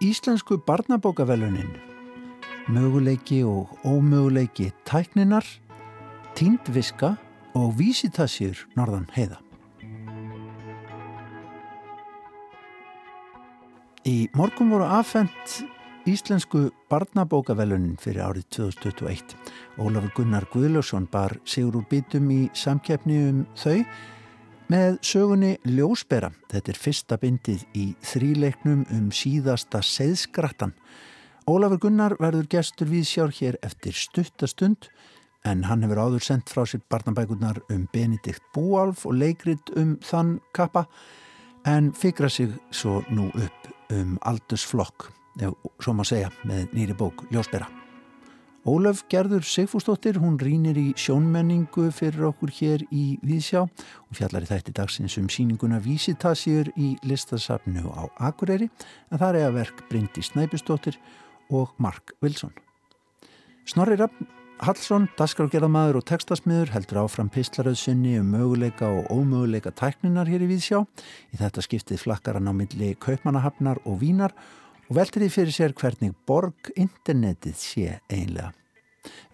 [0.00, 1.70] Íslensku barnabókavelunin
[2.68, 5.44] möguleiki og ómöguleiki tækninar,
[6.34, 7.16] tíndviska
[7.54, 9.40] og vísitassjur norðan heiða.
[14.06, 15.64] Í morgun voru aðfendt
[16.06, 19.34] Íslensku barnabókavelunin fyrir árið 2021.
[19.82, 23.82] Ólafur Gunnar Guðljósson bar sigur úr bítum í samkeppni um þau
[24.68, 26.30] með sögunni Ljósbera.
[26.52, 30.74] Þetta er fyrsta bindið í þríleiknum um síðasta seðskrattan.
[31.48, 34.90] Ólafur Gunnar verður gestur við sjár hér eftir stuttastund
[35.48, 40.36] en hann hefur áður sendt frá sér barnabækurnar um Benedikt Búalf og leikrit um þann
[40.52, 40.84] kappa
[41.64, 45.08] en fikra sig svo nú upp um Aldusflokk,
[45.80, 47.77] svo maður segja, með nýri bók Ljósbera.
[48.68, 54.48] Ólaf Gerður Sigfúsdóttir, hún rínir í sjónmenningu fyrir okkur hér í Víðsjá og fjallar í
[54.50, 60.24] þætti dagsins um síninguna Vísitasjur í listasafnu á Akureyri en það er að verk Bryndi
[60.26, 60.98] Snæbjörnsdóttir
[61.48, 62.52] og Mark Wilson.
[63.64, 64.20] Snorri Rapp
[64.60, 70.82] Hallsson, dasgrágerðamaður og textasmiður heldur áfram pislaröðsunni um möguleika og ómöguleika tækninar hér í Víðsjá.
[71.32, 74.36] Í þetta skiptið flakkaran á milli kaupmannahafnar og vínar
[74.90, 78.57] og veltir því fyrir sér hvernig borg internetið sé einlega.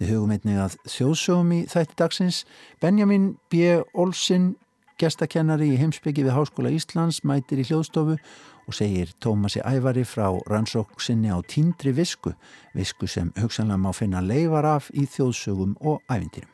[0.00, 2.42] Við hugum einnig að þjóðsögum í þætti dagsins.
[2.82, 3.80] Benjamin B.
[3.92, 4.54] Olsson,
[5.00, 8.18] gestakennari í heimsbyggi við Háskóla Íslands, mætir í hljóðstofu
[8.64, 12.32] og segir Tómasi Ævari frá rannsóksinni á tíndri visku,
[12.74, 16.50] visku sem hugsanlega má finna leifar af í þjóðsögum og ævindýrum.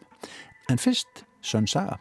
[0.71, 1.99] En fyrst, Sönn Saga.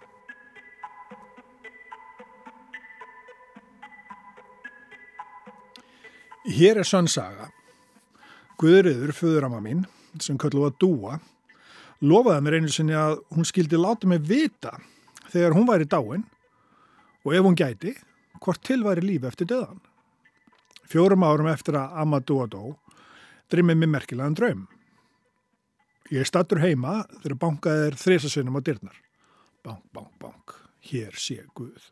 [6.50, 7.50] Hér er Sönn Saga.
[8.60, 9.86] Guðriður, föðurama mín,
[10.18, 11.20] sem köllu að dúa,
[12.02, 14.76] lofaði mér einu sinni að hún skildi láta mig vita
[15.30, 16.26] þegar hún væri dáin
[17.26, 17.94] og ef hún gæti,
[18.40, 19.82] hvort til væri lífi eftir döðan.
[20.90, 22.64] Fjórum árum eftir að Amadou dó,
[23.52, 24.66] drimmið mér merkilegan draum.
[26.10, 28.98] Ég stattur heima þegar bankað er þrésasinnum á dyrnar.
[29.62, 30.56] Bank, bank, bank,
[30.90, 31.92] hér sé Guð.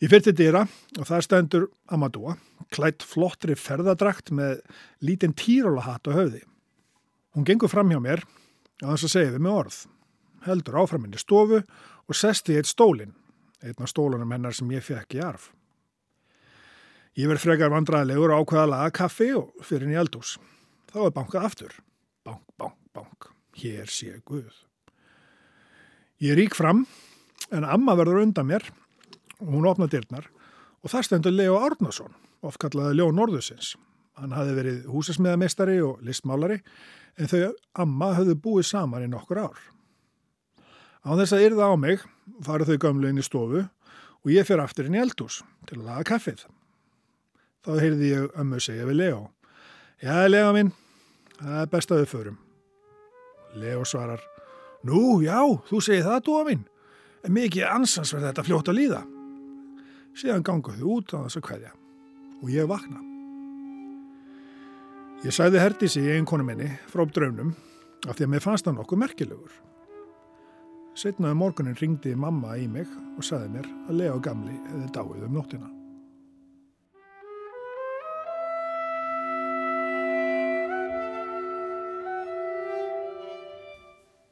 [0.00, 0.62] Ég fyrir til dýra
[0.96, 2.32] og það stendur Amadou,
[2.72, 4.62] klætt flottri ferðadrakt með
[5.04, 6.40] lítinn týrólahatt á höfði.
[7.36, 8.24] Hún gengur fram hjá mér
[8.82, 9.78] og þess að segja þið með orð.
[10.46, 13.12] Heldur áframinni stofu og sesti eitt stólinn,
[13.62, 15.50] einn af stólunum hennar sem ég fekk í arf.
[17.18, 20.38] Ég verð frekar vandraðilegur og ákveða að laga kaffi og fyrir henni eldús.
[20.90, 21.76] Þá er bankað aftur.
[22.26, 23.30] Bank, bank, bank.
[23.60, 24.64] Hér sé Guð.
[26.22, 26.84] Ég rík fram
[27.50, 28.66] en amma verður undan mér
[29.40, 30.26] og hún opna dyrnar
[30.80, 32.12] og það stendur Leo Árnason,
[32.42, 33.74] oft kallaði Leo Norðusins.
[34.20, 36.60] Hann hafi verið húsasmiðamestari og listmálari
[37.16, 39.60] en þau amma höfðu búið saman í nokkur ár.
[41.00, 42.02] Á þess að yrða á mig
[42.44, 43.64] farið þau gömlu inn í stofu
[44.20, 46.44] og ég fyrir aftur inn í eldús til að laga kaffið.
[47.64, 49.22] Þá heyrði ég ömmu segja við Leo.
[50.00, 50.72] Já, Leo minn,
[51.40, 52.38] það er best að við förum.
[53.60, 54.22] Leo svarar.
[54.86, 56.64] Nú, já, þú segir það, dúa minn.
[57.24, 59.04] En mikið ansans verður þetta fljótt að líða.
[60.16, 61.76] Síðan ganguðu út á þess að kvæðja.
[62.40, 63.09] Og ég vakna.
[65.20, 67.50] Ég sæði Herdísi í einkonu minni frá draunum
[68.08, 69.56] af því að mér fannst það nokkuð merkilegur.
[70.96, 72.88] Setnaði um morgunin ringdi mamma í mig
[73.18, 75.68] og sagði mér að Leo gamli hefði dáið um nóttina.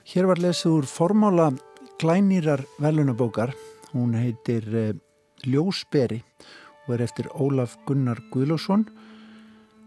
[0.08, 1.50] Hér var lesið úr formála
[2.00, 3.52] glænýrar velunabókar.
[3.92, 4.96] Hún heitir eh,
[5.44, 6.22] Ljósberi
[6.86, 8.88] og er eftir Ólaf Gunnar Guðlásson.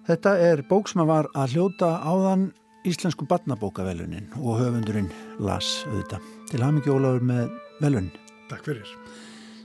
[0.07, 2.49] Þetta er bók sem var að hljóta áðan
[2.89, 6.23] Íslensku barnabókavelunin og höfundurinn las auðvitað.
[6.49, 7.51] Til haf mikið Ólafur með
[7.83, 8.07] velun.
[8.49, 8.95] Takk fyrir.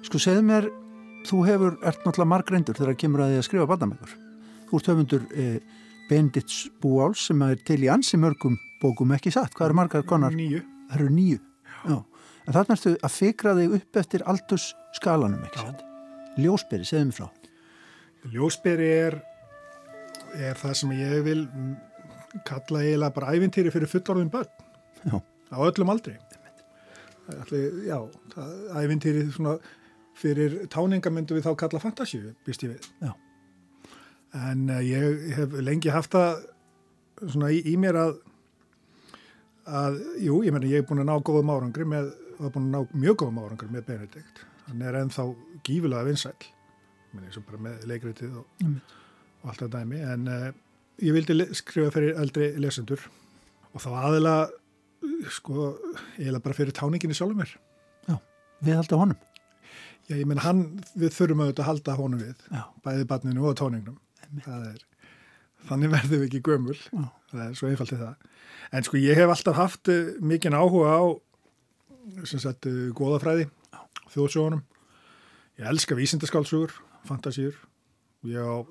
[0.04, 0.66] Sko segðu mér,
[1.24, 4.12] þú hefur, ert náttúrulega margreindur þegar það kemur að því að skrifa barnabækur.
[4.68, 5.78] Þú ert höfundur eh,
[6.10, 9.56] Bendits Búáls sem er til í ansi mörgum bókum ekki satt.
[9.56, 10.36] Hvað eru margar konar?
[10.36, 10.60] Nýju.
[10.90, 11.40] Það eru nýju.
[11.86, 11.96] Já.
[12.46, 14.68] En þarna ertu að fikra þig upp eftir aldurs
[15.00, 15.80] skalanum, ekki satt?
[16.36, 17.26] Ljósberi, segðum frá.
[18.30, 19.18] Ljósberi er,
[20.36, 21.42] er það sem ég vil
[22.46, 24.50] kalla eiginlega bara ævintýri fyrir fullorðin börn.
[25.06, 25.16] Já.
[25.52, 26.16] Á öllum aldri.
[27.26, 27.98] Allir, já,
[28.34, 28.50] það,
[28.82, 29.24] ævintýri
[30.16, 32.90] fyrir táninga myndu við þá kalla fantasíu, býst ég við.
[33.02, 33.12] Já.
[34.36, 36.44] En uh, ég hef lengi haft það
[37.32, 38.16] svona í, í mér að
[39.66, 42.74] að, jú, ég menna, ég hef búin að ná góðum árangri með, er búin að
[42.76, 45.24] ná mjög góðum árangri með Benedikt, hann er ennþá
[45.66, 46.36] gífilega vinsæl,
[47.14, 48.76] menn eins og bara með leikritið og, Mm.
[49.46, 50.48] Og allt það dæmi, en uh,
[51.06, 53.06] ég vildi skrifa fyrir eldri lesendur
[53.70, 54.34] og þá aðila
[55.30, 55.70] sko,
[56.16, 57.54] eiginlega bara fyrir táninginni sjálfur mér.
[58.64, 59.18] Við haldum honum.
[60.06, 60.62] Já, ég menn hann,
[60.96, 62.62] við þurfum auðvitað að halda honum við, Já.
[62.84, 63.98] bæði barninu og tóningnum.
[64.44, 64.78] Það er,
[65.68, 67.02] þannig verðum við ekki gömul, Já.
[67.32, 68.30] það er svo einfalt í það.
[68.78, 71.04] En sko ég hef alltaf haft uh, mikinn áhuga á,
[72.30, 73.48] sem sagt, uh, góðafræði,
[74.14, 74.62] þjóðsjónum.
[75.58, 76.72] Ég elska vísindaskálsugur,
[77.08, 77.58] fantasíur.
[78.30, 78.62] Ég á,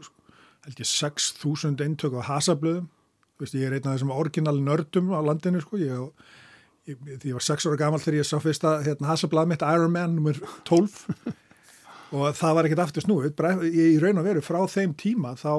[0.66, 2.90] held ég, 6.000 eintök á hasablöðum.
[3.40, 5.80] Veist, ég er einn af þessum orginal nördum á landinu, sko.
[5.82, 5.96] Ég
[6.90, 10.18] ég, ég var 6 ára gammal þegar ég sá fyrsta hérna, hasablað mitt Iron Man
[10.18, 10.40] nummer
[10.70, 11.00] 12
[12.16, 13.42] og það var ekkert aftur snúið.
[13.74, 15.52] Ég raun og veru frá þeim tíma þá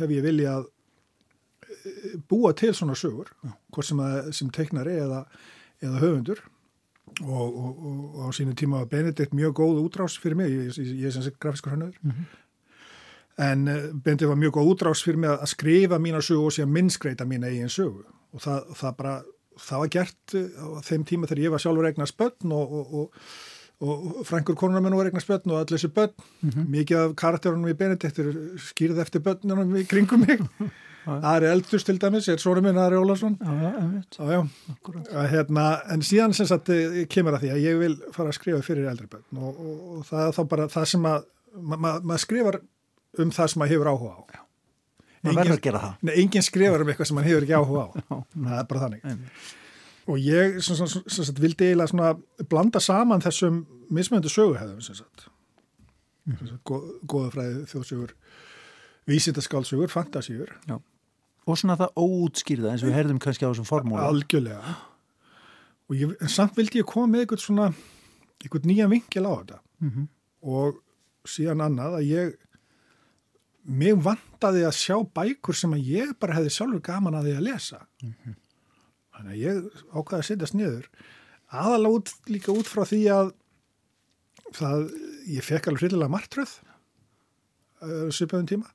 [0.00, 3.30] hef ég viljað eh, búa til svona sögur,
[3.72, 5.22] hvort sem, að, sem teiknari eða,
[5.84, 6.42] eða höfundur
[7.22, 10.74] og, og, og, og á sínu tíma var Benedikt mjög góð útrás fyrir mig, ég,
[11.06, 12.02] er sem sagt grafiskur hannöður
[13.36, 16.72] en uh, Benedikt var mjög góð útrás fyrir mig að skrifa mína sögu og síðan
[16.76, 18.06] minnskreita mína eigin sögu.
[18.36, 19.16] Og það, það bara,
[19.66, 22.96] það var gert uh, á þeim tíma þegar ég var sjálfur eignar spötn og, og,
[22.96, 26.26] og, og frængur konuna minn var eignar spötn og allir þessi börn.
[26.64, 28.34] Mikið af karakterunum í Benedikt er
[28.70, 30.44] skýrð eftir börnunum í kringum mig.
[31.06, 33.36] Ari Eldurs til dæmis er svona minn Ari Ólarsson
[34.18, 34.40] Já, já,
[35.30, 38.62] hérna, en síðan sem sagt eh, kemur að því að ég vil fara að skrifa
[38.66, 41.28] fyrir eldri börn og, og, og það þá bara það sem að
[41.60, 42.58] ma, ma, maður skrifar
[43.22, 44.20] um það sem maður hefur áhuga á.
[45.26, 45.94] Maður verður að gera það.
[46.06, 47.88] Nei, enginn skrifar um eitthvað sem maður hefur ekki áhuga á.
[48.46, 49.06] það er bara þannig.
[49.06, 49.54] Einmitt.
[50.06, 52.12] Og ég sem, sem, sem sagt, vildi eiginlega svona
[52.50, 53.64] blanda saman þessum
[53.94, 55.26] mismöndu söguhefðum sem sagt.
[56.26, 56.60] Mm -hmm.
[56.66, 58.12] Góð, góðafræði þjóðsögur,
[59.06, 60.52] vísindaskálsögur, fantasíur.
[60.68, 60.78] Já.
[61.46, 64.06] Og svona það óútskýrða eins og við heyrðum kannski á þessum formúla.
[64.06, 64.76] Algjörlega.
[65.86, 67.68] Og ég, samt vildi ég koma með eitthvað svona,
[68.42, 69.60] eitthvað nýja vinkil á þetta.
[69.80, 70.08] Mhm.
[70.42, 70.82] Og
[71.26, 72.34] síðan annað að ég,
[73.66, 77.46] mig vantaði að sjá bækur sem að ég bara hefði sjálfur gaman að því að
[77.48, 77.80] lesa.
[79.16, 80.88] Þannig að ég ákvaði að setjast niður.
[81.46, 83.32] Aðalega út, líka út frá því að
[84.56, 84.84] það,
[85.30, 86.52] ég fekk alveg hryllilega martröð
[87.82, 88.70] uh, svipaðum tíma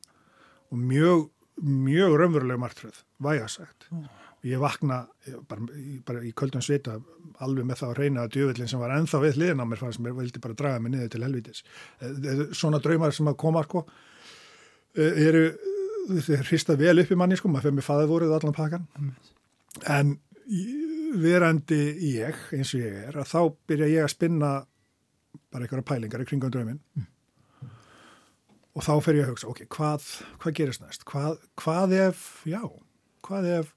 [0.72, 1.30] og mjög,
[1.62, 3.90] mjög raunveruleg martröð, vægasagt.
[4.48, 6.96] Ég vakna ég, bara, ég, bara í köldum svita
[7.44, 10.02] alveg með það að reyna að djöfellin sem var ennþá við hliðin á mér fannst
[10.02, 11.62] mér vildi bara draga mig niður til helvitis.
[12.58, 13.86] Svona draumar sem að koma sko
[14.96, 15.46] eru
[16.12, 18.88] þeir hrista vel upp í manni sko, maður fyrir með faðið allan pakkan
[19.88, 20.16] en
[21.22, 21.80] verandi
[22.16, 23.40] ég eins og ég er að þá
[23.70, 24.52] byrja ég að spinna
[25.52, 26.80] bara einhverja pælingar í kringum drauminn.
[28.72, 30.08] Og þá fer ég að hugsa, ok, hvað,
[30.40, 31.04] hvað gerist næst?
[31.08, 32.62] Hvað, hvað ef, já,
[33.28, 33.74] hvað ef,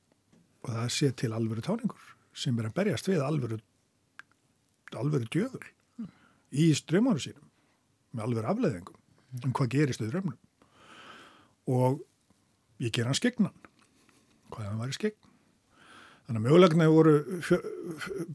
[0.62, 3.58] og það sé til alvöru táningur sem er að berjast við alvöru,
[4.94, 5.67] alvöru djöfur
[6.55, 7.50] í strömmáru sínum
[8.14, 10.38] með alvöru afleðingum um hvað gerist við draumnum
[11.70, 12.00] og
[12.82, 13.55] ég ger hann skegnan
[14.52, 15.19] hvað hann væri skegn
[16.25, 17.14] þannig að mögulegna voru
[17.44, 17.58] fjö,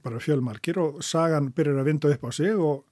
[0.03, 2.85] bara fjölmarkir og sagan byrjar að vinda upp á sig og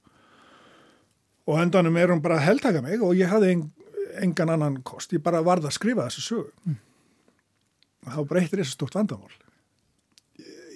[1.48, 3.62] og endanum er hún bara að heldtaka mig og ég hafði en,
[4.20, 6.50] engan annan kost, ég bara varð að skrifa þessu sögu.
[6.68, 6.78] Mm.
[8.08, 9.32] Var bara eitt reysa stórt vandamál.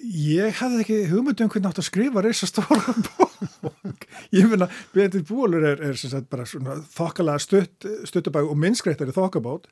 [0.03, 4.03] Ég hafði ekki hugmyndum hvernig átt að skrifa reysa stóra bók.
[4.35, 9.69] Ég finna, Benedikt Bólur er, er sagt bara svona þokkalega stutt, stuttabæg og minnskreittari þokkabót.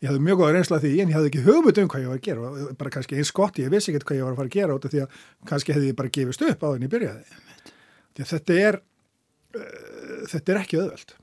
[0.00, 2.26] Ég hafði mjög góða reynsla því en ég hafði ekki hugmyndum hvað ég var að
[2.28, 4.56] gera og bara kannski eins gott, ég vissi ekki hvað ég var að fara að
[4.56, 5.20] gera út af því að
[5.52, 7.40] kannski hefði ég bara gefist upp á þenni ég byrjaði.
[8.14, 8.80] Því að þetta er
[10.32, 11.16] þetta er ekki öðvöld.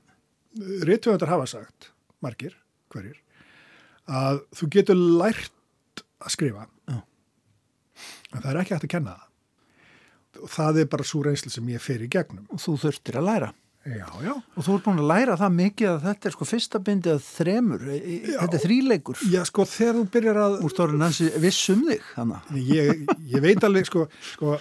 [0.88, 1.90] Rítvöndar hafa sagt,
[2.24, 2.54] margir,
[2.92, 3.18] hverjir,
[4.06, 6.68] að þú getur lært að skrifa.
[8.32, 9.28] En það er ekki hægt að kenna það.
[10.42, 12.46] Og það er bara svo reynslu sem ég fer í gegnum.
[12.52, 13.50] Og þú þurftir að læra.
[13.82, 14.32] Já, já.
[14.54, 17.24] Og þú ert búin að læra það mikið að þetta er sko fyrsta bindið að
[17.26, 17.86] þremur.
[17.90, 18.36] E- e- Já.
[18.38, 19.22] Þetta er þríleikur.
[19.32, 20.54] Já, sko, þegar þú byrjar að...
[20.62, 22.52] Úr stórin hansi viss um þig, þannig.
[22.68, 24.54] Ég, ég veit alveg, sko, sko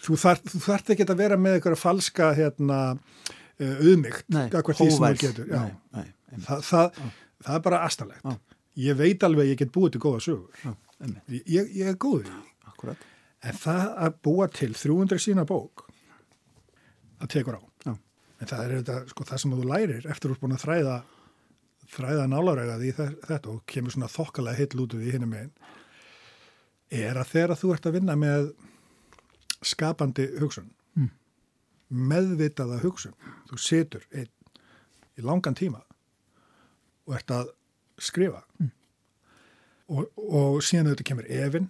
[0.00, 4.24] þú þarft þart ekki að vera með einhverja falska, hérna, uh, auðmygt.
[4.32, 6.46] Nei, nei, einmitt.
[6.48, 7.02] Það, það,
[7.44, 8.30] það er bara astanlegt.
[8.80, 10.72] Ég veit alveg að ég get búið til góða sögur.
[11.28, 12.38] Ég, ég er góður í.
[12.80, 13.06] Akkurat.
[13.44, 15.86] En það að búa til 300 sína bók,
[17.20, 17.62] það tekur á.
[17.86, 17.92] Já.
[18.40, 20.96] En það er þetta, sko, það sem þú lærir eftir úr búin að þræða,
[21.94, 25.52] þræða nálarægað í þe- þetta og kemur svona þokkalega heill út úr því hinum megin,
[26.90, 28.50] er að þegar þú ert að vinna með
[29.62, 31.10] skapandi hugsun, Mm.
[31.92, 33.12] meðvitaða hugsun,
[33.48, 34.28] þú situr einn
[35.18, 35.82] í langan tíma
[37.06, 37.50] og ert að
[38.00, 38.42] skrifa
[39.90, 41.68] og, og síðan auðvitað kemur efinn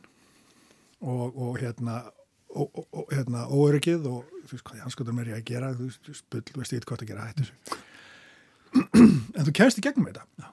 [1.00, 2.02] og, og hérna
[2.50, 6.10] og, og, hérna óöryggið og þú veist hvað hanskotur mér ég að gera þú veist,
[6.18, 7.46] spull, þú veist eitthvað að gera hættu
[9.36, 10.50] en þú kemst í gegnum þetta Já.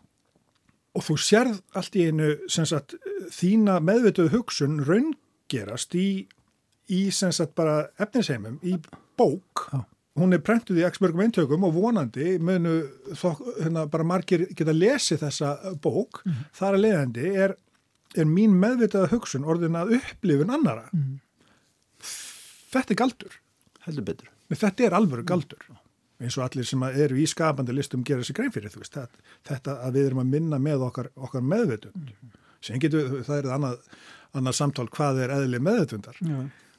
[0.98, 2.98] og þú sérð allt í einu sagt
[3.34, 6.08] þína meðvituð hugsun raungerast í,
[6.94, 8.78] í sagt bara efnisheimum í
[9.18, 9.82] bók Já.
[10.22, 12.80] hún er prentuð í x mörgum eintökum og vonandi munu
[13.18, 16.44] þó, hérna, bara margir geta lesið þessa bók, mm.
[16.58, 17.58] þar að leiðandi er,
[18.18, 21.18] er mín meðvitaða hugsun orðin að upplifun annara mm.
[22.74, 23.38] þetta er galdur.
[23.88, 24.32] Heldur betur.
[24.52, 25.64] Þetta er alvöru galdur.
[25.70, 25.84] Mm.
[26.26, 29.76] eins og allir sem eru í skapandi listum gera sér grein fyrir veist, þetta, þetta
[29.86, 32.14] að við erum að minna með okkar, okkar meðvitund.
[32.66, 33.84] Sem getur, það er annað,
[34.34, 36.18] annað samtál hvað er eðli meðvitundar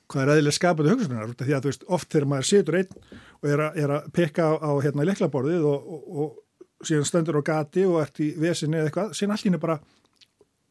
[0.08, 2.92] hvað er eðli skapandi hugsunar því að veist, oft þegar maður situr einn
[3.38, 7.40] og er að, er að pekka á, á hérna leiklaborðið og, og, og síðan stöndur
[7.40, 9.78] á gati og ert í vesinni eða eitthvað, síðan er bara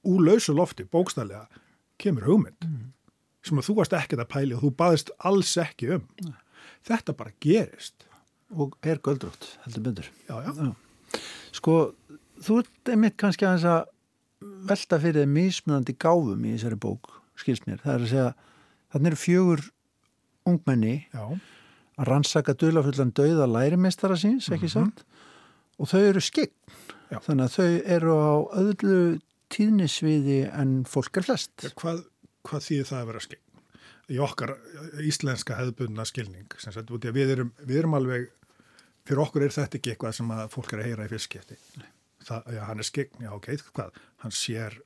[0.07, 1.45] úr lausu lofti, bókstælega
[2.01, 2.89] kemur hugmynd mm.
[3.45, 6.33] sem að þú varst ekkert að pæli og þú baðist alls ekki um Nei.
[6.89, 8.07] þetta bara gerist
[8.55, 10.73] og er göldrótt, heldur já.
[11.51, 11.77] sko,
[12.39, 17.09] þú ert einmitt kannski að þess að velta fyrir þeim mismunandi gáfum í þessari bók,
[17.35, 18.29] skilst mér það er að segja
[18.93, 19.63] Þannig eru fjögur
[20.47, 21.23] ungmenni Já.
[21.97, 24.73] að rannsaka dölafullan dauða lærimestara síns, ekki mm -hmm.
[24.73, 25.05] sant?
[25.77, 26.53] Og þau eru skegn.
[27.11, 29.19] Þannig að þau eru á öðlu
[29.53, 31.53] tíðnisviði en fólk er flest.
[31.63, 32.03] Ja, hvað,
[32.47, 33.43] hvað þýðir það að vera skegn?
[34.07, 34.53] Í okkar
[35.03, 36.53] íslenska hefðbundna skilning.
[36.63, 38.29] Sagt, við, erum, við erum alveg,
[39.07, 41.57] fyrir okkur er þetta ekki eitthvað sem að fólk er að heyra í fyrstskipti.
[42.27, 43.99] Það, já, hann er skegn, já, ok, hvað?
[44.23, 44.79] Hann sér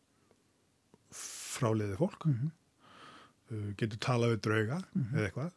[1.12, 2.26] fráliði fólk.
[2.26, 3.76] Mm -hmm.
[3.78, 5.18] Getur talað við drauga mm -hmm.
[5.18, 5.52] eða eitthvað,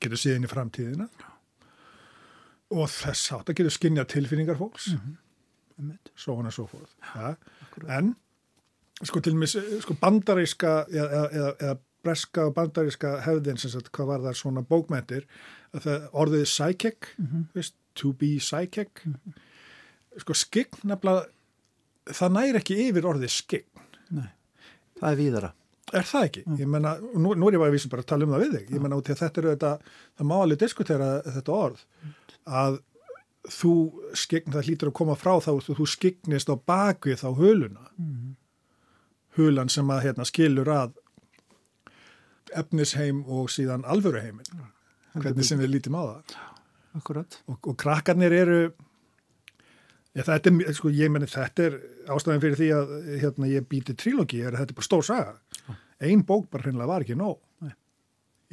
[0.00, 1.08] getur síðan í framtíðina
[2.74, 5.16] og þess að getur skinnja tilfinningar fólks mm
[5.78, 5.98] -hmm.
[6.16, 7.36] svo hann er svo fóð ja.
[7.88, 8.14] en
[9.02, 13.90] sko til og með sko bandaríska eða, eða, eða breska og bandaríska hefðin sem sagt
[13.94, 15.26] hvað var það svona bókmæntir
[16.12, 17.44] orðið psychic mm -hmm.
[17.54, 19.34] veist, to be psychic mhm.
[20.18, 21.26] sko skign nefnilega
[22.06, 23.70] það næri ekki yfir orðið skign
[24.10, 24.30] Nei,
[25.00, 25.54] það er víðara
[25.92, 26.42] Er það ekki?
[26.46, 26.56] Mm.
[26.58, 28.54] Ég menna, nú, nú er ég bara að vísa bara að tala um það við
[28.56, 28.70] þig.
[28.72, 29.72] Ég menna út í að þetta eru þetta,
[30.16, 31.82] það má alveg diskutera þetta orð,
[32.62, 32.78] að
[33.54, 33.74] þú
[34.16, 37.84] skegn, það hlýtur að koma frá þá, þú, þú skegnist á bakvið þá huluna.
[38.00, 38.32] Mm.
[39.34, 40.94] Hulan sem að hérna, skilur að
[42.54, 44.46] efnisheim og síðan alvöruheimin.
[45.14, 46.34] Hvernig sem við lítum á það.
[46.94, 47.38] Akkurat.
[47.50, 48.58] Og, og krakkarnir eru
[50.14, 51.76] Já, þetta er, sko, ég meni, þetta er
[52.14, 55.32] ástæðan fyrir því að hérna, ég býti trílogi, er að þetta er bara stór saga.
[56.06, 57.40] Einn bók bara hreinlega var ekki nóg.
[57.64, 57.72] Nei.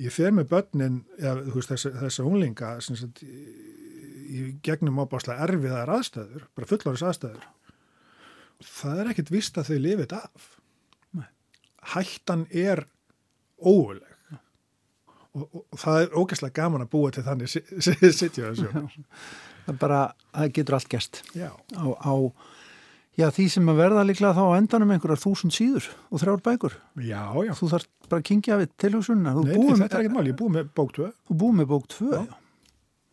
[0.01, 6.47] Ég fer með börnin, ja, veist, þessa, þessa unglinga, sagt, í gegnum ábáslega erfiðar aðstæður,
[6.57, 7.45] bara fullorðis aðstæður.
[8.65, 10.49] Það er ekkert vist að þau lifið af.
[11.81, 12.85] Hættan er
[13.61, 14.07] óuleg.
[15.31, 17.51] Og, og, og það er ógæslega gaman að búa til þannig
[18.19, 20.01] sitja það bara,
[20.33, 21.53] það getur allt gæst á,
[21.87, 22.13] á
[23.15, 26.75] já, því sem að verða líklega þá á endanum einhverjar þúsund síður og þrjár bækur.
[26.99, 27.53] Já, já.
[27.55, 30.55] þú þarf bara að kingja við tilhjóðsunna Nei, nei þetta er ekkert mál, ég búið
[30.57, 32.71] með bók 2 Þú búið með bók 2, já, já.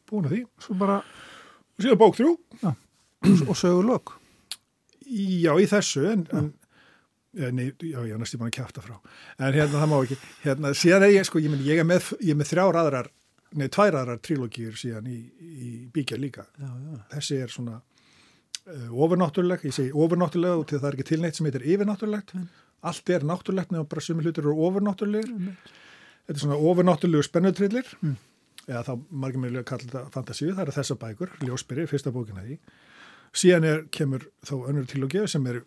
[0.08, 0.40] Búið með því.
[0.64, 2.30] Svo bara Og síðan bók 3
[2.64, 2.72] Já,
[3.46, 4.14] og sögur lög
[5.08, 6.48] Já, í þessu en, en
[7.38, 10.72] nei, já, ég er næstu búin að kæfta frá en hérna það má ekki hérna,
[10.74, 13.10] síðan er ég, sko, ég, meni, ég er með, með þrjár aðrar
[13.56, 16.44] nei, tvær aðrar trilógýr síðan í, í bíkja líka.
[16.60, 17.02] Já, já.
[17.14, 21.48] Þessi er svona uh, ofurnáttúruleg, ég segi ofurnáttúrulega og til það er ekki tilneitt sem
[21.48, 22.34] heitir yfirnáttúrulegt.
[22.36, 22.48] Mm.
[22.88, 25.32] Allt er náttúrulegt nefnum bara sumi hlutur eru ofurnáttúrulegir.
[25.32, 25.78] Mm.
[26.26, 28.18] Þetta er svona ofurnáttúrulegu spennutrillir mm.
[28.66, 28.92] eða þá
[29.24, 32.60] margir með að kalla þetta fantasíu, það eru þessa bækur, Ljósbyrri, fyrsta bókina því.
[33.38, 35.62] Síðan er, kemur þá önnur trilógið sem er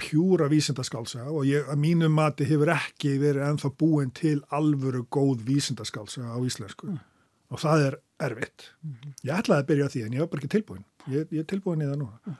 [0.00, 5.44] pjúra vísindaskálsa og ég að mínu mati hefur ekki verið ennþá búin til alvöru góð
[5.48, 6.92] vísindaskálsa á íslensku.
[6.92, 7.04] Mm
[7.52, 8.70] og það er erfitt.
[8.82, 9.14] Mm.
[9.26, 10.84] Ég ætlaði að byrja því en ég var bara ekki tilbúin.
[11.06, 12.18] Ég, ég er tilbúin í það núna.
[12.24, 12.38] Mm.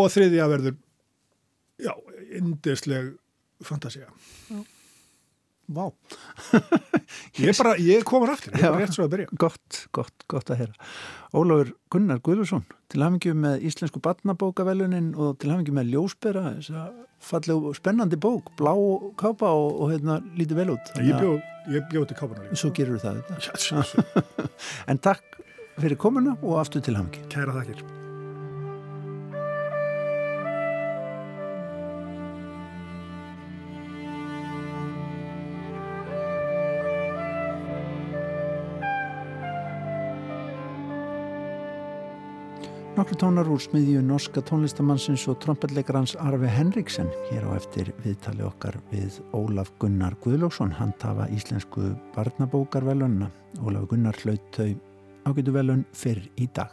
[0.00, 0.76] Og þriðja verður,
[1.82, 1.92] já,
[2.38, 3.10] indisleg
[3.66, 4.08] fantasia.
[4.48, 4.62] Já.
[5.72, 5.84] Vá.
[7.44, 9.36] ég, bara, ég komur aftur, ég er bara rétt svo að byrja.
[9.40, 10.90] Gott, gott, gott að heyra.
[11.32, 17.00] Ólafur Gunnar Guðlusson, til hafingjum með Íslensku barnabókavelunin og til hafingjum með Ljósbera, þess að
[17.22, 18.74] falleg og spennandi bók, blá
[19.20, 20.92] kápa og, og hérna lítið vel út.
[20.98, 21.40] Ég bjóð
[21.90, 22.58] bjó til kápana líka.
[22.58, 24.50] Svo gerur það þetta.
[24.90, 25.42] En takk
[25.78, 28.01] fyrir komuna og aftur til hamki Kæra þakkir
[42.92, 48.76] Nokkru tónar úr smiðju norska tónlistamannsins og trompetleikarans Arve Henriksen hér á eftir viðtali okkar
[48.90, 53.30] við Ólaf Gunnar Guðlóksson hann tafa íslensku barnabókarvelunna
[53.64, 54.74] Ólaf Gunnar hlaut þau
[55.24, 56.68] ágætu velun fyrr í dag.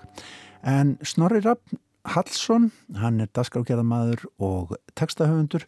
[0.68, 1.72] En Snorri Rapp
[2.04, 2.68] Hallsson
[3.00, 5.64] hann er dasgrákjæðamadur og textahöfundur.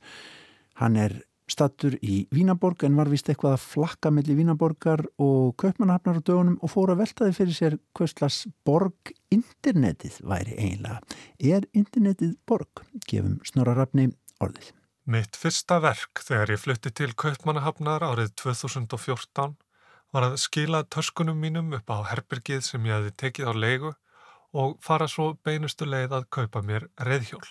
[0.84, 1.16] Hann er
[1.52, 6.60] stattur í Vínaborg en var vist eitthvað að flakka melli Vínaborgar og Kaupmannhafnar á dögunum
[6.64, 11.02] og fór að veltaði fyrir sér Kvöslas borg internetið væri eiginlega.
[11.40, 12.86] Er internetið borg?
[13.08, 14.72] Gefum snorrarafni orðið.
[15.12, 19.58] Mitt fyrsta verk þegar ég flutti til Kaupmannhafnar árið 2014
[20.12, 23.94] var að skila töskunum mínum upp á herbyrgið sem ég hefði tekið á leigu
[24.52, 27.44] og fara svo beinustu leið að kaupa mér reyðhjól.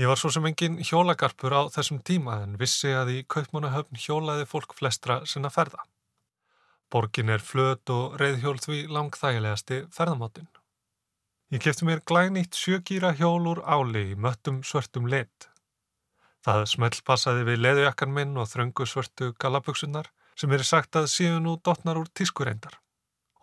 [0.00, 4.46] Ég var svo sem engin hjólagarpur á þessum tíma en vissi að í kaupmannahöfn hjólaði
[4.48, 5.84] fólk flestra sinna ferða.
[6.92, 10.48] Borgin er flöt og reyðhjól því langþægilegasti ferðamáttin.
[11.52, 15.50] Ég kefti mér glænýtt sjögýra hjól úr áli í möttum svörtum lit.
[16.40, 20.08] Það smellpassaði við leðujakkan minn og þröngu svörtu galaböksunar
[20.40, 22.80] sem er sagt að síðan nú dotnar úr tískureyndar.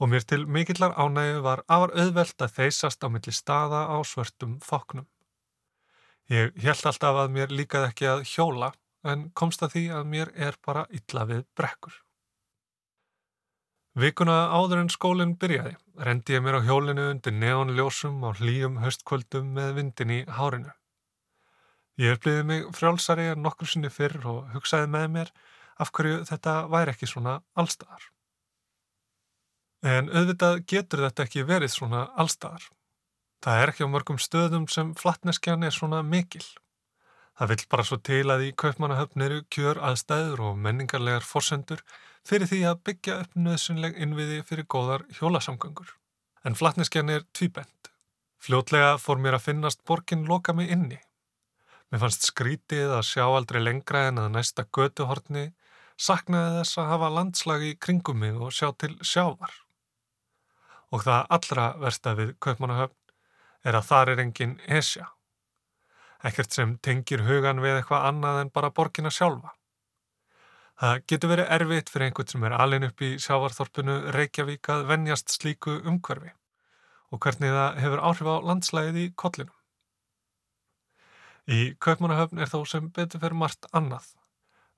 [0.01, 4.57] Og mér til mikillar ánægu var afar auðvelt að þeysast á milli staða á svörtum
[4.65, 5.05] foknum.
[6.29, 8.73] Ég held alltaf að mér líkaði ekki að hjóla
[9.09, 11.95] en komst að því að mér er bara illa við brekkur.
[13.99, 15.73] Vikuna áður en skólinn byrjaði
[16.05, 20.71] rendi ég mér á hjólinu undir neonljósum á hlýjum höstkvöldum með vindin í hárinu.
[21.99, 25.31] Ég upplýði mig frjálsari en nokkur sinni fyrr og hugsaði með mér
[25.81, 28.05] af hverju þetta væri ekki svona allstaðar.
[29.83, 32.69] En auðvitað getur þetta ekki verið svona allstaðar.
[33.39, 36.43] Það er ekki á mörgum stöðum sem flattneskjan er svona mikil.
[37.39, 41.85] Það vil bara svo til að í kaupmannahöfn eru kjör aðstæður og menningarlegar forsendur
[42.27, 45.93] fyrir því að byggja upp nöðsynleg innviði fyrir góðar hjólasamgöngur.
[46.43, 47.93] En flattneskjan er tvíbend.
[48.43, 50.99] Fljótlega fór mér að finnast borgin loka mig inni.
[51.89, 55.47] Mér fannst skrítið að sjá aldrei lengra en að næsta götuhortni
[55.99, 59.55] saknaði þess að hafa landslagi kringum mig og sjá til sjávar.
[60.91, 62.98] Og það allra versta við kaupmannahöfn
[63.63, 65.09] er að þar er engin esja.
[66.23, 69.53] Ekkert sem tengir hugan við eitthvað annað en bara borgina sjálfa.
[70.79, 75.33] Það getur verið erfitt fyrir einhvern sem er alin upp í sjávarþorpinu Reykjavík að vennjast
[75.35, 76.31] slíku umhverfi
[77.09, 79.55] og hvernig það hefur áhrif á landslægið í kollinum.
[81.49, 84.11] Í Kaupmannahöfn er þó sem betur fyrir margt annað.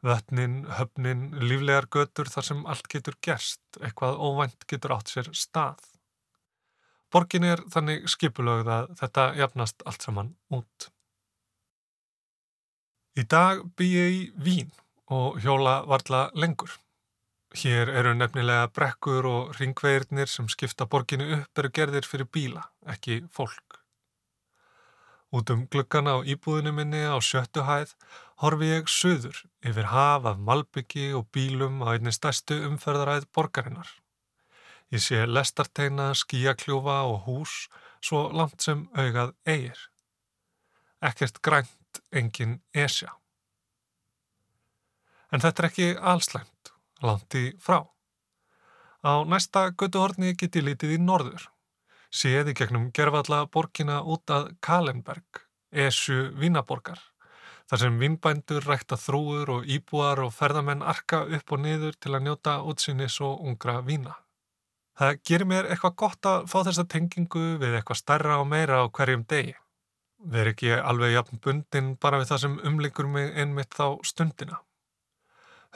[0.02, 5.84] Vötnin, höfnin, líflegar götur þar sem allt getur gerst, eitthvað óvænt getur átt sér stað.
[7.12, 10.88] Borgin er þannig skipulögð að þetta jafnast allt saman út.
[13.20, 14.72] Í dag bý ég í Vín
[15.12, 16.72] og hjóla varla lengur.
[17.52, 23.26] Hér eru nefnilega brekkur og ringveirnir sem skipta borginu upp eru gerðir fyrir bíla, ekki
[23.28, 23.82] fólk.
[25.36, 27.92] Út um gluggana á íbúðinu minni á sjöttu hæð
[28.44, 33.92] horfi ég söður yfir haf af malbyggi og bílum á einni stærstu umferðaræð borgarinnar.
[34.92, 37.54] Ég sé lestarteina, skíakljúfa og hús
[38.04, 39.78] svo langt sem augað eigir.
[41.00, 43.14] Ekkert grænt, engin esja.
[45.32, 47.86] En þetta er ekki allslæmt, langt í frá.
[49.02, 51.46] Á næsta göduhorni get ég litið í norður.
[52.12, 57.00] Séði gegnum gerfalla borgina út að Kalenberg, Esju Vínaborgar,
[57.72, 62.28] þar sem vinnbændur rækta þrúur og íbúar og ferðamenn arka upp og niður til að
[62.28, 64.18] njóta útsinnis og ungra vína.
[65.00, 68.86] Það gerir mér eitthvað gott að fá þessa tengingu við eitthvað starra og meira á
[68.92, 69.56] hverjum degi.
[70.22, 74.60] Verð ekki alveg jafn bundin bara við það sem umlingur mig einmitt þá stundina.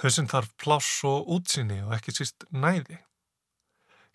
[0.01, 2.99] Hauðsinn þarf pláss og útsýni og ekki síst næði.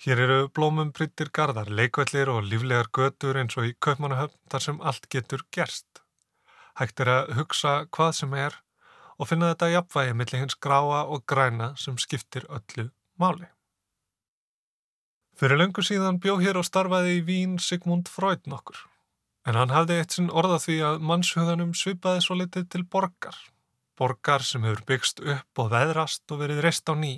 [0.01, 4.81] Hér eru blómum bryttir gardar, leikvellir og líflegar götur eins og í kaupmannahöfn þar sem
[4.81, 6.05] allt getur gerst.
[6.81, 8.57] Hægt er að hugsa hvað sem er
[9.21, 12.89] og finna þetta jafnvægi millir hins gráa og græna sem skiptir öllu
[13.21, 13.51] máli.
[15.39, 18.77] Fyrir lengur síðan bjó hér og starfaði í Vín Sigmund Freud nokkur.
[19.49, 23.37] En hann hafði eitt sinn orða því að mannshuganum svipaði svo litið til borgar.
[23.97, 27.15] Borgar sem hefur byggst upp og veðrast og verið reist á ný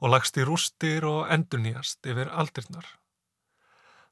[0.00, 2.86] og lagst í rústir og endurnýjast yfir aldrinnar.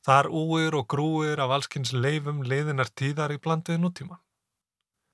[0.04, 4.20] Þar úir og grúir af allskynns leifum leiðinar tíðar í blandiði nútíman.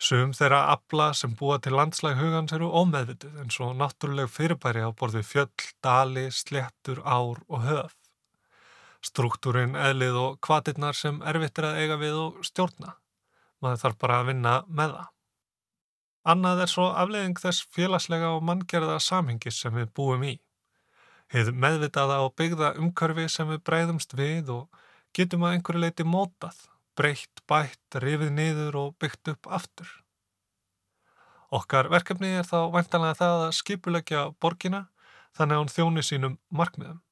[0.00, 4.90] Sum þeirra abla sem búa til landslæg hugans eru ómeðvitið eins og náttúruleg fyrirbæri á
[4.90, 7.94] borði fjöll, dali, slettur, ár og höf
[9.04, 12.94] struktúrin, eðlið og kvatirnar sem erfitt er að eiga við og stjórna.
[13.62, 15.10] Maður þarf bara að vinna með það.
[16.34, 20.34] Annað er svo afleiðing þess félagslega og manngerða samhengis sem við búum í.
[21.32, 24.80] Heið meðvitaða og byggða umkörfi sem við breyðumst við og
[25.16, 26.56] getum að einhverju leiti mótað,
[26.96, 29.90] breytt, bætt, rifið niður og byggt upp aftur.
[31.54, 34.86] Okkar verkefni er þá vantanlega það að skipulegja borgina
[35.36, 37.02] þannig að hún þjóni sínum markmiðum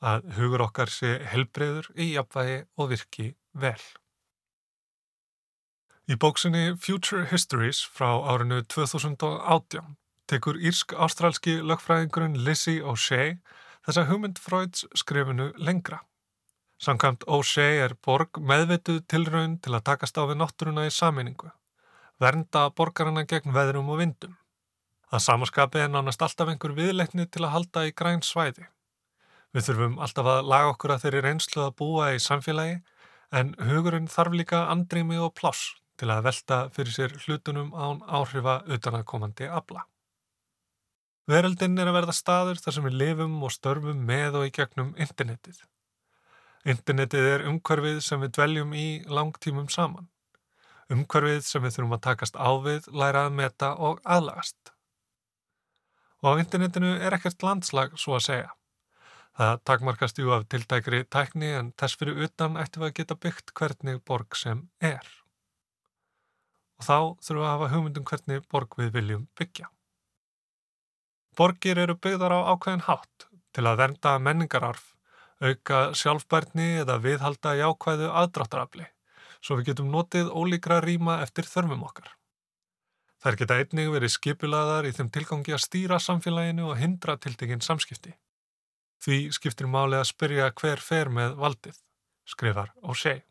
[0.00, 3.80] að hugur okkar sé helbreyður í jafnvægi og virki vel.
[6.10, 9.96] Í bóksinni Future Histories frá árinu 2018
[10.30, 13.36] tekur írsk-ástrálski lögfræðingurinn Lizzie O'Shea
[13.86, 16.00] þessa hugmynd Freuds skrifinu lengra.
[16.80, 21.50] Samkvæmt O'Shea er borg meðvituð tilraun til að takast á við náttúruna í saminningu,
[22.22, 24.36] vernda borgarna gegn veðrum og vindum.
[25.10, 28.68] Það samaskapi er nánast alltaf einhver viðleikni til að halda í græn svæði.
[29.50, 32.76] Við þurfum alltaf að laga okkur að þeirri reynslu að búa í samfélagi
[33.34, 38.60] en hugurinn þarf líka andrými og pláss til að velta fyrir sér hlutunum án áhrifa
[38.70, 39.84] utanakomandi abla.
[41.30, 44.94] Veröldin er að verða staður þar sem við lifum og störfum með og í gegnum
[44.98, 45.60] internetið.
[46.70, 50.08] Internetið er umhverfið sem við dveljum í langtímum saman.
[50.90, 54.72] Umhverfið sem við þurfum að takast á við, læra að meta og aðlagast.
[56.22, 58.50] Og á internetinu er ekkert landslag svo að segja.
[59.40, 63.54] Það takmarkast jú af tiltækri tækni en þess fyrir utan ættum við að geta byggt
[63.56, 65.06] hvernig borg sem er
[66.80, 69.68] og þá þurfum við að hafa hugmyndum hvernig borg við viljum byggja.
[71.36, 74.94] Borgir eru byggðar á ákveðin hátt til að vernda menningararf,
[75.40, 78.86] auka sjálfbærni eða viðhalda jákvæðu aðdráttarafli,
[79.40, 82.10] svo við getum notið ólíkra rýma eftir þörfum okkar.
[83.20, 88.14] Þær geta einnig verið skipulaðar í þeim tilgangi að stýra samfélaginu og hindra tiltekinn samskipti.
[89.00, 91.76] Því skiptir máli að spyrja hver fer með valdið,
[92.28, 93.22] skrifar O'Shea.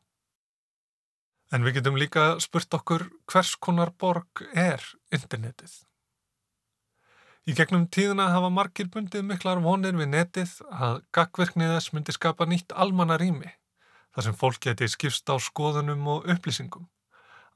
[1.54, 4.82] En við getum líka spurt okkur hvers konar borg er
[5.14, 5.72] internetið.
[7.50, 12.46] Í gegnum tíðina hafa margir bundið miklar vonir við netið að gagverknið þess myndi skapa
[12.46, 13.50] nýtt almanna rými,
[14.14, 16.86] þar sem fólk geti skipst á skoðunum og upplýsingum,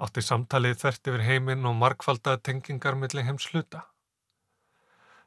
[0.02, 3.84] átti samtalið þvert yfir heiminn og markfalda tengingar millir heims hluta.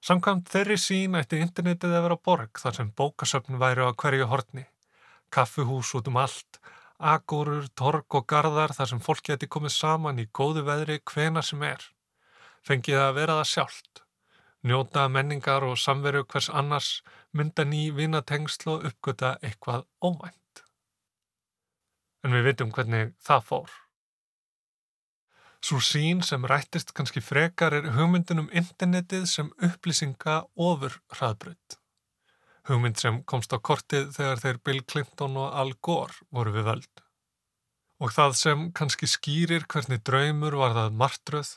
[0.06, 4.62] Samkvæmt þeirri sín ætti internetið að vera borg þar sem bókasöfn væri á hverju hortni,
[5.34, 6.60] kaffuhús út um allt,
[7.12, 11.64] agórur, torg og gardar þar sem fólk geti komið saman í góðu veðri hvena sem
[11.66, 11.82] er.
[12.62, 14.04] Fengið að vera það sjálft.
[14.62, 16.92] Njóta menningar og samveru hvers annars
[17.34, 20.62] mynda ný vinatengsl og uppgöta eitthvað óvænt.
[22.22, 23.74] En við veitum hvernig það fór.
[25.66, 30.36] Svo sín sem rættist kannski frekar er hugmyndunum internetið sem upplýsinga
[30.68, 31.80] ofur hraðbrödd
[32.66, 37.02] hugmynd sem komst á kortið þegar þeir Bill Clinton og Al Gore voru við völd.
[38.02, 41.52] Og það sem kannski skýrir hvernig draumur var það martröð,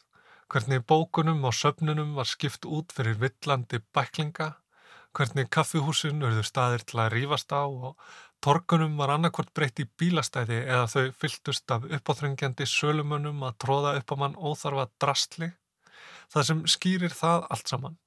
[0.50, 4.54] hvernig bókunum og söfnunum var skipt út fyrir villandi bæklinga,
[5.18, 7.98] hvernig kaffihúsin urður staðir til að rýfast á og
[8.44, 14.14] torkunum var annarkvort breytt í bílastæði eða þau fylltust af uppáþrengjandi sölumönnum að tróða upp
[14.14, 15.52] á mann óþarfa drastli,
[16.32, 17.98] það sem skýrir það allt saman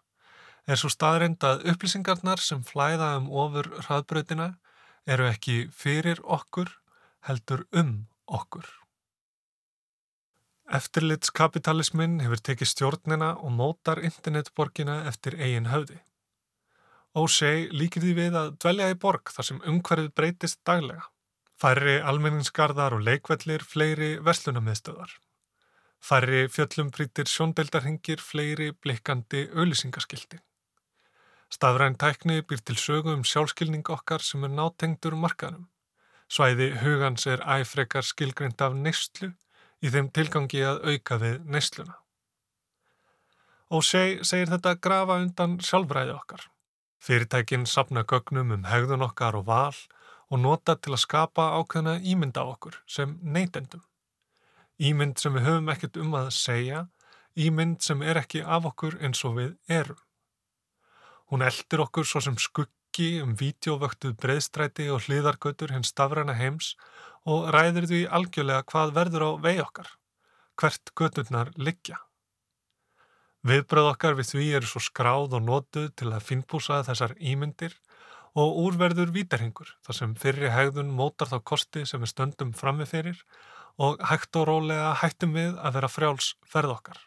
[0.67, 4.53] er svo staðreind að upplýsingarnar sem flæða um ofur hraðbröðina
[5.11, 6.71] eru ekki fyrir okkur,
[7.27, 8.69] heldur um okkur.
[10.73, 15.99] Eftirlitskapitalismin hefur tekið stjórnina og mótar internetborgina eftir eigin höfði.
[17.13, 21.11] Ósei líkir því við að dvelja í borg þar sem umhverfið breytist daglega.
[21.61, 25.13] Færri almenningsgarðar og leikvellir, fleiri verslunamiðstöðar.
[26.03, 30.41] Færri fjöllum brítir sjóndeldarhingir, fleiri blikkandi auðlýsingaskildi.
[31.53, 35.69] Stafræn tækni býr til sögu um sjálfskilning okkar sem er nátengdur markaðnum.
[36.33, 39.35] Svæði hugans er æfrekar skilgrind af neyslu
[39.85, 41.99] í þeim tilgangi að auka við neysluna.
[43.85, 46.49] Seg, segir þetta grafa undan sjálfræði okkar.
[47.03, 49.79] Fyrirtækinn sapna gögnum um hegðun okkar og val
[50.31, 53.83] og nota til að skapa ákveðna ímynd á okkur sem neytendum.
[54.79, 56.85] Ímynd sem við höfum ekkert um að segja,
[57.35, 59.99] ímynd sem er ekki af okkur eins og við erum.
[61.27, 66.77] Hún eldir okkur svo sem skuggi um vídeovöktuð breyðstræti og hliðargötur hins stafræna heims
[67.27, 69.91] og ræður því algjörlega hvað verður á vei okkar,
[70.55, 71.99] hvert göturnar liggja.
[73.43, 77.75] Viðbröð okkar við því eru svo skráð og nótuð til að finnbúsa þessar ímyndir
[78.39, 83.19] og úrverður vítarhingur þar sem fyrri hegðun mótar þá kosti sem við stöndum frammiðferir
[83.83, 87.01] og hægt og rólega hættum við að vera frjáls ferð okkar.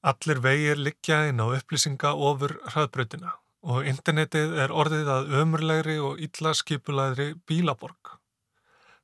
[0.00, 3.36] Allir vegir liggja inn á upplýsinga ofur hraðbröðina
[3.70, 8.16] og internetið er orðið að ömurlegri og illa skipulaðri bílaborg.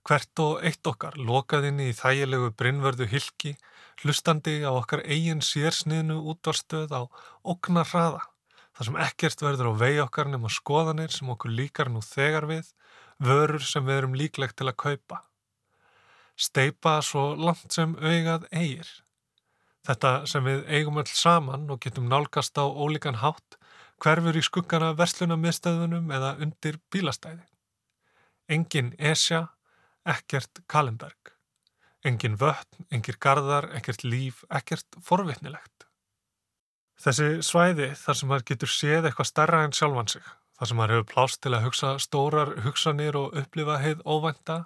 [0.07, 3.57] Hvert og eitt okkar lokaðinn í þægilegu brinnvörðu hilki,
[4.02, 7.02] hlustandi á okkar eigin sérsniðnu útvarstöð á
[7.44, 8.24] okna hraða,
[8.76, 12.68] þar sem ekkert verður á vegi okkar nema skoðanir sem okkur líkar nú þegar við,
[13.22, 15.22] vörur sem við erum líklegt til að kaupa.
[16.37, 18.88] Steipa svo langt sem augað eigir.
[19.87, 23.56] Þetta sem við eigum öll saman og getum nálgast á ólíkan hátt
[24.02, 27.46] hverfur í skuggana verslunarmiðstöðunum eða undir bílastæði.
[28.52, 29.46] Engin Esja,
[30.04, 31.36] ekkert Kalenberg.
[32.07, 35.88] Engin vötn, engir gardar, ekkert líf, ekkert forvitnilegt.
[37.03, 40.95] Þessi svæði þar sem maður getur séð eitthvað starra en sjálfan sig, þar sem maður
[40.95, 44.59] hefur plást til að hugsa stórar hugsanir og upplifa heið óvænta,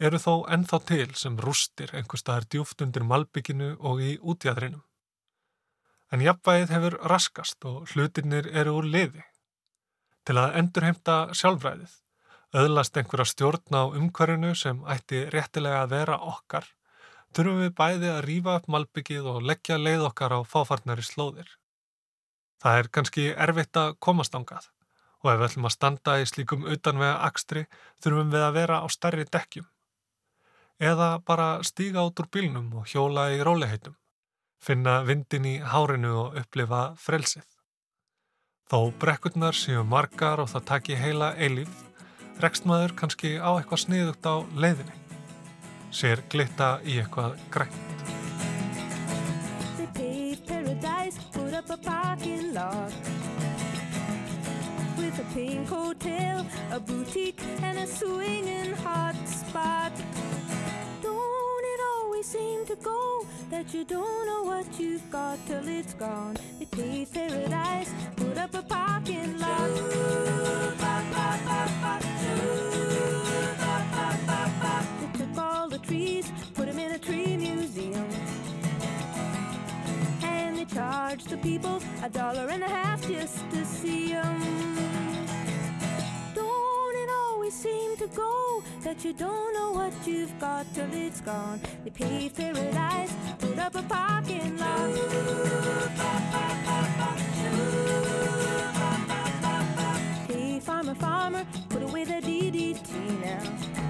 [0.00, 4.82] eru þó ennþá til sem rústir einhver staðar djúft undir malbygginu og í útjæðrinum.
[6.10, 9.22] En jafnvægið hefur raskast og hlutinir eru úr liði.
[10.26, 11.92] Til að endurheimta sjálfræðið,
[12.60, 16.66] öðlast einhverja stjórn á umhverjunu sem ætti réttilega að vera okkar,
[17.36, 21.50] þurfum við bæði að rýfa upp malbyggið og leggja leið okkar á fáfarnari slóðir.
[22.60, 24.68] Það er kannski erfitt að komast ángað
[25.20, 27.66] og ef við ætlum að standa í slíkum utanvega akstri
[28.02, 29.66] þurfum við að vera á starri dekkjum.
[30.80, 33.96] Eða bara stíga út úr bílnum og hjóla í róliheitum
[34.60, 37.46] finna vindin í hárinu og upplifa frelsið.
[38.70, 41.72] Þó brekkurnar séu margar og það taki heila eilíf,
[42.44, 44.99] rekst maður kannski á eitthvað sniðugt á leiðinni.
[45.90, 48.04] Sér glitta í eitthvað grænt.
[49.76, 52.92] They paved paradise, put up a parking lot
[54.96, 59.92] With a pink hotel, a boutique and a swinging hot spot
[61.02, 65.92] Don't it always seem to go that you don't know what you've got till it's
[65.94, 66.36] gone.
[66.58, 69.70] They paved paradise, put up a parking lot.
[69.74, 71.30] They took all
[73.10, 73.19] the
[75.90, 78.08] trees, put them in a tree museum.
[80.22, 84.40] And they charge the people a dollar and a half just to see them
[86.32, 91.20] Don't it always seem to go that you don't know what you've got till it's
[91.20, 91.60] gone.
[91.82, 94.90] They paved paradise, put up a parking lot.
[100.28, 102.90] Hey, farmer, farmer, put away the DDT
[103.24, 103.89] now.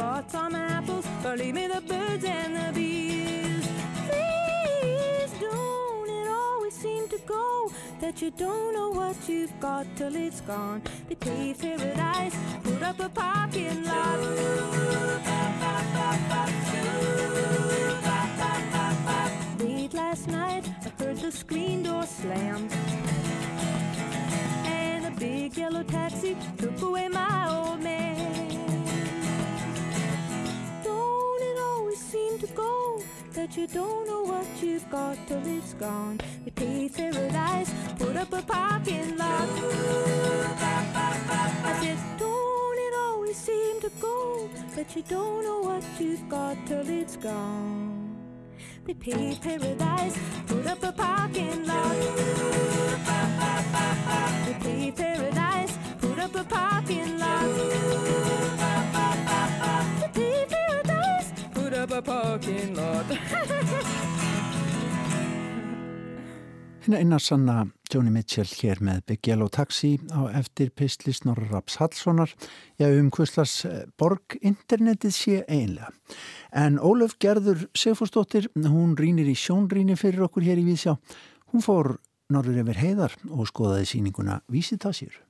[0.00, 3.68] Give me spots on apples, or leave me the birds and the bees.
[4.08, 10.16] Please don't it always seem to go that you don't know what you've got till
[10.16, 10.82] it's gone.
[11.08, 14.20] They paved paradise, put up a parking lot.
[19.58, 22.70] Late last night, I heard the screen door slam.
[24.64, 28.09] And a big yellow taxi took away my old man.
[32.50, 33.02] Seem to go?
[33.32, 36.18] that you don't know what you've got till it's gone.
[36.44, 39.48] They paved paradise, put up a parking lot.
[41.64, 46.56] I said, don't it always seem to go that you don't know what you've got
[46.66, 48.16] till it's gone.
[48.84, 51.96] They paved paradise, put up a parking lot.
[54.46, 57.80] They paved paradise, put up a parking lot.
[62.00, 63.06] A parking lot.
[66.80, 71.76] Hérna eina sanna Joni Mitchell hér með Big Yellow Taxi á eftir Pistli Snorra Raps
[71.76, 72.32] Hallssonar.
[72.80, 75.92] Já um hvistlas eh, borg internetið sé einlega
[76.56, 80.96] en Ólöf Gerður Sigfúrsdóttir hún rínir í sjónríni fyrir okkur hér í Vísjá.
[81.52, 81.98] Hún fór
[82.32, 85.20] norður yfir heiðar og skoðaði síninguna Vísitasjur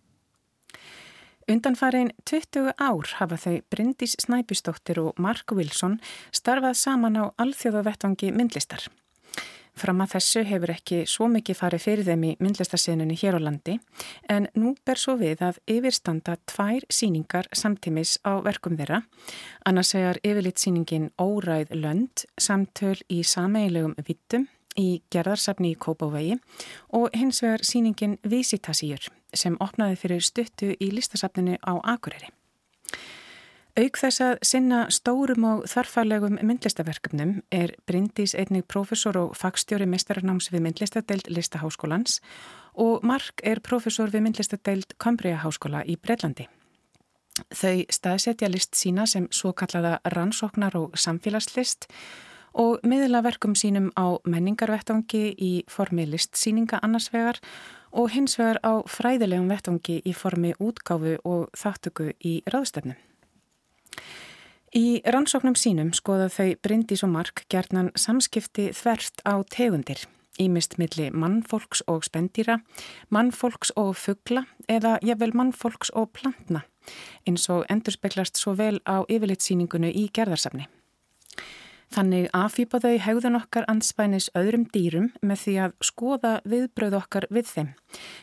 [1.51, 5.97] Undanfærin 20 ár hafa þau Bryndís Snæbjörnsdóttir og Mark Wilson
[6.31, 8.85] starfað saman á alþjóðavettvangi myndlistar.
[9.75, 13.77] Fram að þessu hefur ekki svo mikið farið fyrir þeim í myndlistarsenunni hér á landi
[14.31, 19.03] en nú ber svo við að yfirstanda tvær síningar samtímis á verkum þeirra.
[19.67, 24.47] Annars vegar yfirlitt síningin Óræð Lönd, samtöl í sameilegum vittum
[24.79, 26.39] í gerðarsafni í Kópavegi
[26.95, 32.31] og hins vegar síningin Visitasíur sem opnaði fyrir stuttu í listasafninu á Akureyri.
[33.79, 40.51] Auk þess að sinna stórum og þarfælegum myndlistaverkefnum er Bryndís einnig profesor og fagstjóri mestararnáms
[40.51, 42.19] við myndlistadeild Listaháskólans
[42.75, 46.49] og Mark er profesor við myndlistadeild Cambria Háskóla í Breitlandi.
[47.55, 51.87] Þau staðsetja list sína sem svo kallaða rannsóknar og samfélagslist
[52.59, 57.39] og miðla verkum sínum á menningarvettvangi í formi listsýninga annarsvegar
[57.93, 62.99] og hins vegar á fræðilegum vettvangi í formi útgáfu og þáttöku í ráðstöfnum.
[64.71, 70.05] Í rannsóknum sínum skoða þau Bryndís og Mark gerðnan samskipti þverst á tegundir,
[70.39, 72.61] ímist milli mannfolks og spendýra,
[73.11, 76.63] mannfolks og fuggla eða jafnvel mannfolks og plantna,
[77.27, 80.71] eins og endur speklast svo vel á yfirlitsýningunu í gerðarsafni.
[81.91, 87.49] Þannig afýpa þau hegðun okkar anspænis öðrum dýrum með því að skoða viðbröð okkar við
[87.51, 87.73] þeim,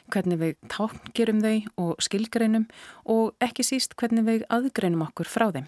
[0.07, 2.69] hvernig við tákngerum þau og skilgreinum
[3.11, 5.67] og ekki síst hvernig við aðgreinum okkur frá þeim.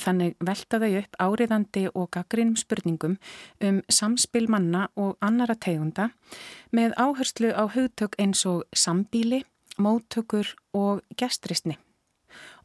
[0.00, 3.18] Þannig velta þau upp áriðandi og gaggrínum spurningum
[3.60, 6.08] um samspil manna og annara tegunda
[6.72, 9.42] með áherslu á hugtök eins og sambíli,
[9.76, 11.76] móttökur og gestristni.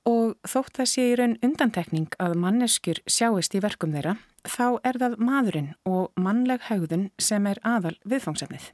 [0.07, 4.99] Og þótt það sé í raun undantekning að manneskjur sjáist í verkum þeirra, þá er
[5.01, 8.71] það maðurinn og mannleg haugðun sem er aðal viðfangsefnið.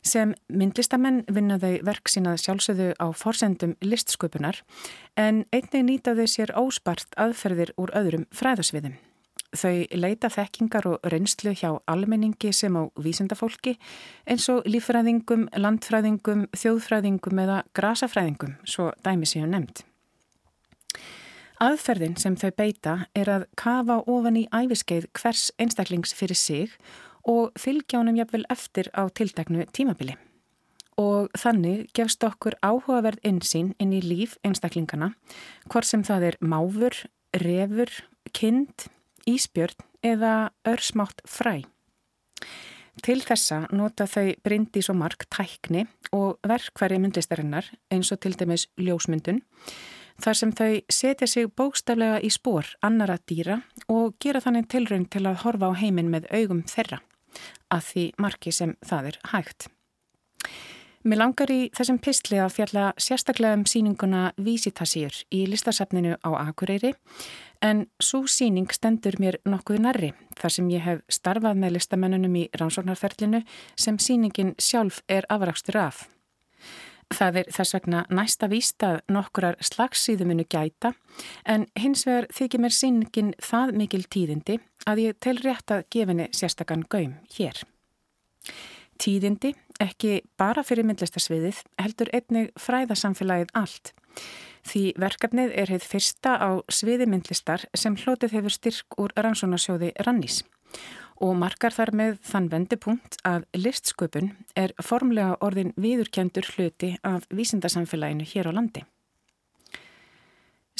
[0.00, 4.62] Sem myndlistamenn vinna þau verk sínað sjálfsögðu á forsendum listsköpunar
[5.20, 8.96] en einnig nýta þau sér óspart aðferðir úr öðrum fræðasviðum.
[9.50, 13.74] Þau leita þekkingar og reynslu hjá almenningi sem á vísindafólki
[14.24, 19.82] eins og lífræðingum, landfræðingum, þjóðfræðingum eða grasafræðingum, svo dæmi séu nefnd.
[21.60, 26.72] Aðferðin sem þau beita er að kafa ofan í æfiskeið hvers einstaklings fyrir sig
[27.28, 30.14] og fylgja honum jafnvel eftir á tildæknu tímabili.
[30.96, 35.12] Og þannig gefst okkur áhugaverð insýn inn í líf einstaklingana,
[35.68, 36.96] hvort sem það er máfur,
[37.44, 37.92] refur,
[38.32, 38.88] kind,
[39.28, 41.60] íspjörn eða örsmátt fræ.
[43.04, 45.84] Til þessa nota þau brindi svo mark tækni
[46.16, 49.44] og verkværi myndlistarinnar eins og til dæmis ljósmyndun
[50.20, 55.26] þar sem þau setja sig bókstaflega í spór annara dýra og gera þannig tilraun til
[55.26, 57.00] að horfa á heiminn með augum þeirra
[57.70, 59.68] að því marki sem það er hægt.
[61.00, 66.92] Mér langar í þessum pistli að fjalla sérstaklega um síninguna Vísitasýr í listasafninu á Akureyri
[67.64, 72.46] en svo síning stendur mér nokkuð nærri þar sem ég hef starfað með listamennunum í
[72.52, 73.40] rannsóknarferlinu
[73.80, 76.04] sem síningin sjálf er afrakstur af.
[77.10, 80.92] Það er þess vegna næsta vístað nokkurar slagsíðumunu gæta
[81.44, 86.28] en hins vegar þykir mér síningin það mikil tíðindi að ég tel rétt að gefinni
[86.36, 87.58] sérstakann gaum hér.
[89.00, 93.94] Tíðindi, ekki bara fyrir myndlistarsviðið, heldur einnig fræðasamfélagið allt.
[94.68, 100.42] Því verkefnið er heið fyrsta á sviði myndlistar sem hlotið hefur styrk úr rannsónarsjóði Rannís
[101.20, 108.26] og markar þar með þann vendipunkt að listsköpun er formlega orðin viðurkendur hluti af vísindarsamfélaginu
[108.32, 108.84] hér á landi.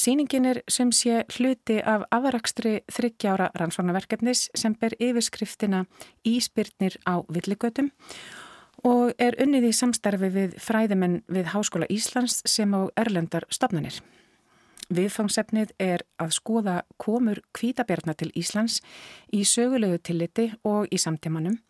[0.00, 5.82] Sýningin er sem sé hluti af afrakstri þryggjára rannsónaverkefnis sem ber yfirskriftina
[6.24, 7.90] Íspyrnir á villigötum
[8.88, 14.00] og er unnið í samstarfi við fræðimenn við Háskóla Íslands sem á Erlendar stopnarnir.
[14.90, 18.80] Viðfangsefnið er að skoða komur kvítabjarnar til Íslands
[19.30, 21.60] í sögulegu tilliti og í samtímanum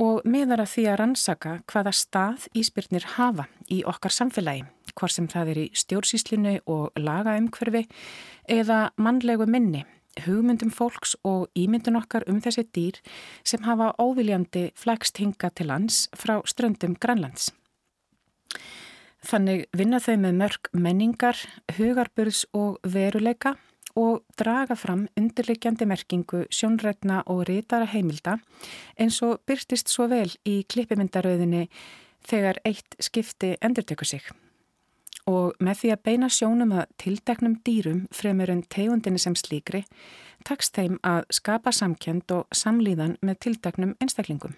[0.00, 4.64] og meðar að því að rannsaka hvaða stað íspyrnir hafa í okkar samfélagi,
[4.96, 7.86] hvort sem það er í stjórnsýslinu og lagaumhverfi
[8.48, 9.84] eða mannlegu minni,
[10.24, 13.00] hugmyndum fólks og ímyndun okkar um þessi dýr
[13.44, 17.52] sem hafa óviljandi flækst hinga til lands frá ströndum Grænlands.
[19.20, 21.36] Þannig vinna þau með mörg menningar,
[21.76, 23.56] hugarburðs og veruleika
[23.98, 28.38] og draga fram undirleikjandi merkingu sjónrætna og rítara heimilda
[28.98, 31.66] eins og byrstist svo vel í klippimyndaröðinni
[32.26, 34.24] þegar eitt skipti endurtekur sig.
[35.28, 39.82] Og með því að beina sjónum að tildeknum dýrum fremur en tegundinni sem slíkri,
[40.48, 44.56] takst þeim að skapa samkjönd og samlíðan með tildeknum einstaklingum.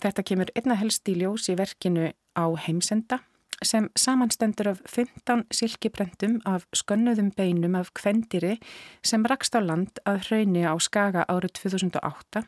[0.00, 3.20] Þetta kemur einna helst í ljós í verkinu á heimsenda
[3.64, 8.58] sem samanstendur af 15 silkibrendum af skönnuðum beinum af kvendiri
[9.04, 12.44] sem rakst á land að hrauni á Skaga árið 2008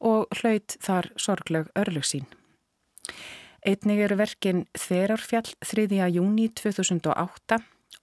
[0.00, 2.26] og hlaut þar sorgleg örlug sín.
[3.62, 5.86] Einnig eru verkin Þerarfjall 3.
[6.10, 7.60] júni 2008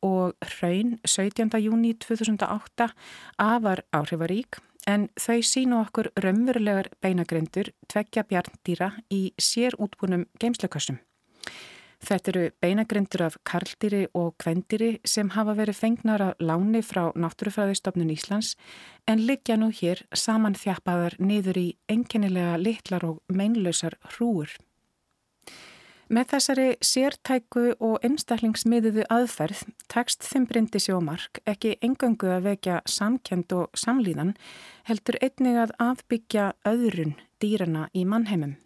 [0.07, 1.51] og Hraun 17.
[1.59, 2.87] júni 2008
[3.37, 10.99] afar áhrifarík en þau sínu okkur raunverulegar beinagrendur tveggja bjarndýra í sér útbúnum geimslökassum.
[11.99, 18.13] Þetta eru beinagrindur af karldýri og kvendýri sem hafa verið fengnar að láni frá Náttúrufræðistofnun
[18.13, 18.53] Íslands
[19.07, 24.55] en liggja nú hér saman þjappaðar niður í enginnilega litlar og meinlausar hrúur.
[26.09, 29.59] Með þessari sértæku og einstaklingsmiðuðu aðferð
[29.93, 34.33] tekst þeim brindi sjómark ekki engöngu að vekja samkend og samlíðan
[34.89, 38.57] heldur einnig að afbyggja öðrun dýrana í mannheimum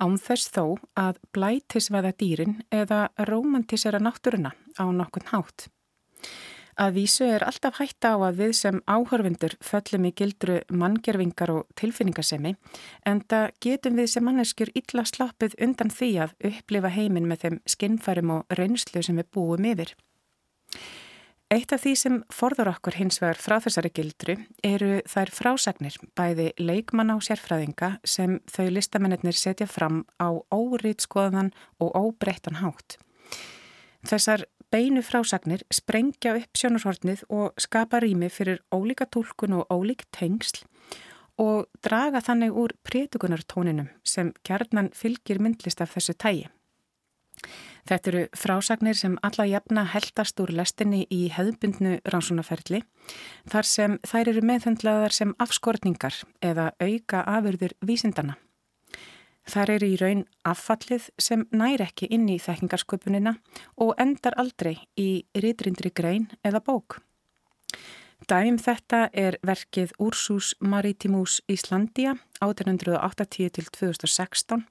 [0.00, 0.64] ánþess þó
[0.98, 5.68] að blætisveða dýrin eða romantisera náttúruna á nokkun hátt.
[6.80, 11.66] Að vísu er alltaf hægt á að við sem áhörfundur föllum í gildru manngerfingar og
[11.76, 12.54] tilfinningasemi
[13.04, 17.60] en það getum við sem manneskjur illa slappið undan því að upplifa heiminn með þeim
[17.74, 19.92] skinnfærum og reynslu sem við búum yfir.
[21.50, 26.52] Eitt af því sem forður okkur hins vegar frá þessari gildru eru þær frásagnir, bæði
[26.62, 31.50] leikmann á sérfræðinga sem þau listamennir setja fram á órið skoðan
[31.82, 33.00] og óbreyttan hátt.
[34.06, 40.62] Þessar beinu frásagnir sprengja upp sjónarhortnið og skapa rými fyrir ólíka tólkun og ólík tengsl
[41.42, 46.46] og draga þannig úr prétugunartóninum sem kjarnan fylgir myndlist af þessu tægi.
[47.90, 52.84] Þetta eru frásagnir sem alla jafna heldast úr lestinni í hefðbundnu rannsónaferli
[53.50, 58.38] þar sem þær eru meðhendlaðar sem afskortningar eða auka afurður vísindana.
[59.50, 63.34] Þar eru í raun affallið sem næri ekki inn í þekkingarsköpunina
[63.82, 67.02] og endar aldrei í ritrindri grein eða bók.
[68.30, 74.62] Dæm þetta er verkið Ursus Maritimus Íslandia 1880-2016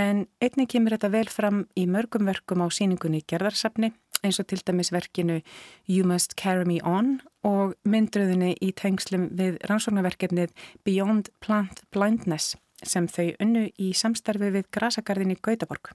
[0.00, 3.92] en einnig kemur þetta vel fram í mörgum verkum á síningunni gerðarsafni
[4.24, 5.40] eins og til dæmis verkinu
[5.86, 10.54] You Must Carry Me On og myndröðinni í tengslum við rannsóknarverkefnið
[10.86, 15.92] Beyond Plant Blindness sem þau unnu í samstarfi við Grasagarðinni Gautaborg.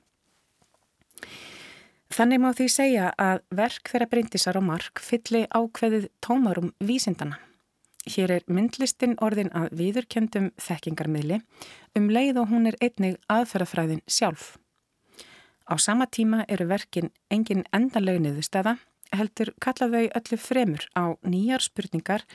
[2.09, 7.37] Þannig má því segja að verk þeirra breyndisar og mark fylli ákveðið tómarum vísindana.
[8.07, 11.41] Hér er myndlistin orðin að viðurkjöndum þekkingarmiðli
[11.99, 14.57] um leið og hún er einnig aðferðafræðin sjálf.
[15.69, 18.77] Á sama tíma eru verkin engin endanlegu niðurstaða,
[19.13, 22.25] heldur kalla þau öllu fremur á nýjar spurningar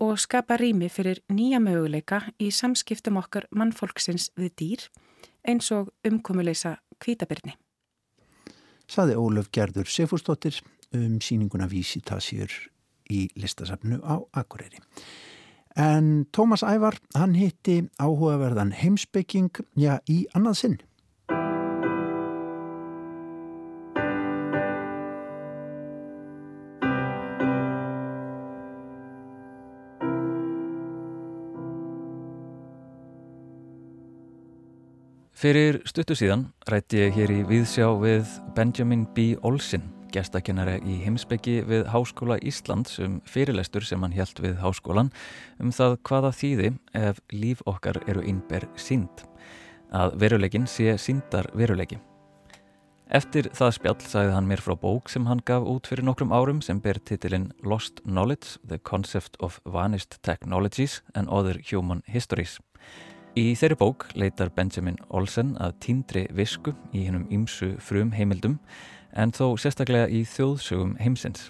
[0.00, 4.86] og skapa rými fyrir nýja möguleika í samskiptum okkar mannfólksins við dýr
[5.46, 7.56] eins og umkomuleisa kvítabirni
[8.90, 10.58] saði Ólöf Gerður Sefúrstóttir
[10.96, 12.50] um síninguna Vísitasjur
[13.10, 14.80] í listasafnu á Akureyri.
[15.78, 20.80] En Tómas Ævar, hann hitti áhugaverðan heimsbygging, já, í annað sinn.
[35.40, 39.38] Fyrir stuttu síðan rætti ég hér í viðsjá við Benjamin B.
[39.40, 45.10] Olsen, gestakennari í heimsbyggi við Háskóla Íslands um fyrirlestur sem hann hjælt við háskólan
[45.62, 49.24] um það hvaða þýði ef líf okkar eru innber sínd,
[49.90, 52.00] að verulegin sé síndar veruleiki.
[53.10, 56.60] Eftir það spjall sagði hann mér frá bók sem hann gaf út fyrir nokkrum árum
[56.62, 62.60] sem ber titilinn Lost Knowledge, The Concept of Vanished Technologies and Other Human Histories.
[63.34, 68.56] Í þeirri bók leitar Benjamin Olsen að tíndri visku í hennum ymsu frum heimildum
[69.12, 71.48] en þó sérstaklega í þjóðsögum heimsins.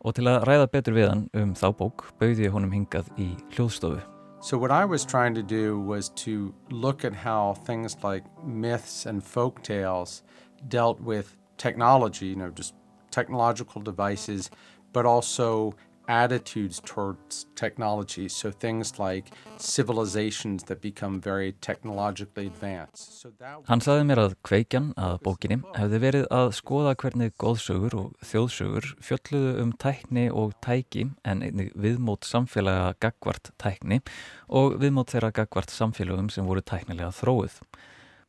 [0.00, 3.34] Og til að ræða betur við hann um þá bók bauði ég honum hingað í
[3.56, 4.00] hljóðstofu.
[4.40, 9.04] So what I was trying to do was to look at how things like myths
[9.04, 10.22] and folk tales
[10.66, 12.74] dealt with technology, you know, just
[13.10, 14.50] technological devices,
[14.94, 15.74] but also
[16.10, 18.28] attitudes towards technology.
[18.28, 23.26] So things like civilizations that become very technologically advanced.
[23.70, 28.88] Hann saði mér að kveikjan að bókinni hefði verið að skoða hvernig góðsögur og þjóðsögur
[29.06, 31.44] fjölluðu um tækni og tæki en
[31.78, 34.00] viðmót samfélaga gagvart tækni
[34.48, 37.60] og viðmót þeirra gagvart samfélagum sem voru tæknilega þróið.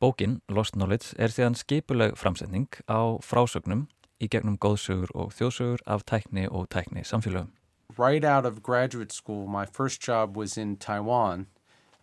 [0.02, 3.88] Bókin, Lost Knowledge, er síðan skipuleg framsetning á frásögnum
[4.22, 7.52] í gegnum góðsögur og þjóðsögur af tækni og tækni samfélagum.
[7.98, 11.48] Right out of graduate school, my first job was in Taiwan,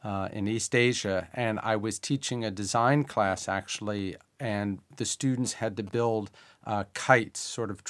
[0.05, 5.55] uh, in East Asia, and I was teaching a design class actually, and the students
[5.55, 6.31] had to build
[6.67, 7.83] uh, kites, sort of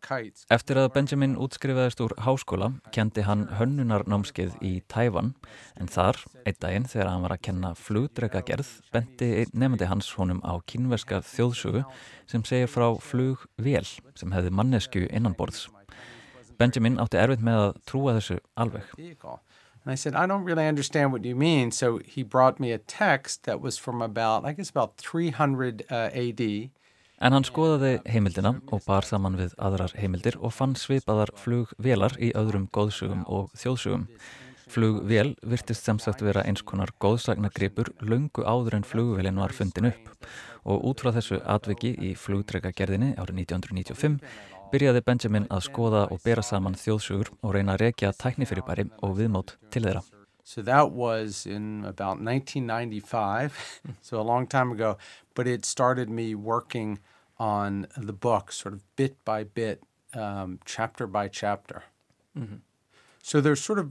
[0.00, 0.44] kites.
[0.50, 5.34] Eftir að Benjamin útskrifaðist úr háskóla, kendi hann hönnunarnámskeið í Tævan,
[5.78, 10.58] en þar, einn daginn þegar hann var að kenna flugdregagerð, benti nefndi hans honum á
[10.66, 11.86] kynverska þjóðsugu
[12.26, 13.86] sem segir frá flugvél
[14.18, 15.68] sem hefði mannesku innanborðs.
[16.58, 18.90] Benjamin átti erfitt með að trúa þessu alveg.
[19.86, 21.70] And I said, I don't really understand what you mean.
[21.70, 26.10] So he brought me a text that was from about, I guess about 300 uh,
[26.12, 26.70] AD.
[27.16, 32.32] En hann skoðaði heimildina og bar saman við aðrar heimildir og fann svipaðar flugvélar í
[32.36, 34.08] öðrum góðsugum og þjóðsugum.
[34.66, 40.28] Flugvél virtist sem sagt vera eins konar góðsagnagripur lungu áður en flugvélin var fundin upp
[40.66, 44.18] og út frá þessu atviki í flugdregagerðinni árið 1995
[44.72, 49.56] byrjaði Benjamin að skoða og bera saman þjóðsugur og reyna að rekja tæknifyrirbæri og viðmót
[49.70, 50.02] til þeirra.
[50.46, 53.52] So that was in about 1995,
[54.02, 54.96] so a long time ago,
[55.34, 57.00] but it started me working
[57.38, 59.82] on the book sort of bit by bit,
[60.14, 61.82] um, chapter by chapter.
[62.36, 62.60] Mm -hmm.
[63.22, 63.86] So there's sort of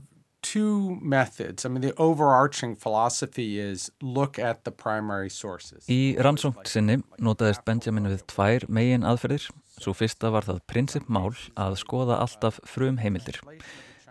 [0.52, 1.64] two methods.
[1.64, 5.84] I mean, the overarching philosophy is look at the primary sources.
[5.88, 11.76] Í rannsókn sinni notaðist Benjamin við tvær megin aðferðir Svo fyrsta var það prinsipmál að
[11.82, 13.40] skoða alltaf frum heimildir.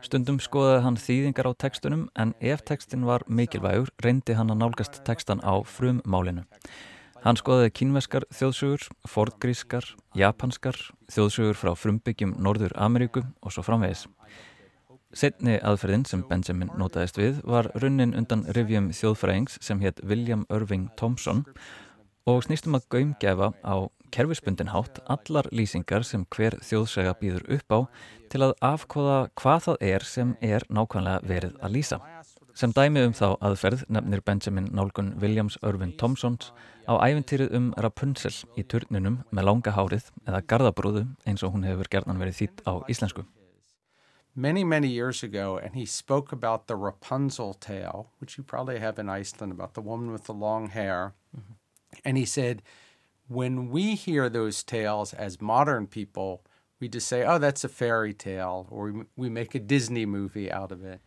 [0.05, 4.99] Stundum skoðaði hann þýðingar á tekstunum en ef tekstin var mikilvægur reyndi hann að nálgast
[5.07, 6.43] tekstan á frum málinu.
[7.25, 10.77] Hann skoðaði kínveskar þjóðsugur, fordgrískar, japanskar,
[11.09, 14.05] þjóðsugur frá frumbyggjum Norður Ameríku og svo framvegis.
[15.15, 20.91] Setni aðferðin sem Benjamin notaðist við var runnin undan rivjum þjóðfræðings sem hétt William Irving
[20.99, 21.45] Thompson
[22.25, 23.75] og snýstum að gaumgæfa á
[24.15, 27.79] kerfisbundin hátt allar lýsingar sem hver þjóðsega býður upp á
[28.33, 31.99] til að afkóða hvað það er sem er nákvæmlega verið að lýsa.
[32.55, 36.53] Sem dæmi um þá aðferð nefnir Benjamin nálgun Williams Irvin Thompsons
[36.89, 41.91] á æfintýrið um Rapunzel í turnunum með langa hárið eða gardabrúðu eins og hún hefur
[41.91, 43.25] gerðan verið þýtt á íslensku.
[44.33, 48.99] Many, many years ago, and he spoke about the Rapunzel tale, which you probably have
[48.99, 51.13] in Iceland, about the woman with the long hair.
[51.31, 51.64] Mm -hmm.
[52.03, 52.61] And he said,
[53.27, 56.43] when we hear those tales as modern people,
[56.79, 60.71] we just say, oh, that's a fairy tale, or we, make a Disney movie out
[60.71, 61.01] of it.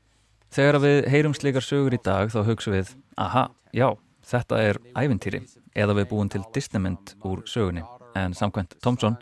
[0.50, 3.90] Þegar við heyrum slikar sögur í dag þá hugsa við, aha, já,
[4.24, 5.42] þetta er ævintýri
[5.76, 7.84] eða við búum til Disneymynd úr sögunni.
[8.16, 9.18] En samkvæmt Thompson,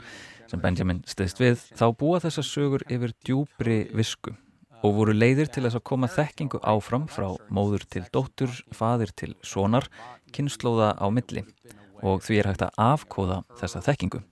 [0.47, 4.37] sem Benjamin stiðst við, þá búa þessar sögur yfir djúbri visku
[4.85, 9.35] og voru leiðir til þess að koma þekkingu áfram frá móður til dóttur, fadir til
[9.43, 9.89] sonar,
[10.35, 11.45] kynnslóða á milli
[12.05, 14.23] og því er hægt að afkóða þessa þekkingu.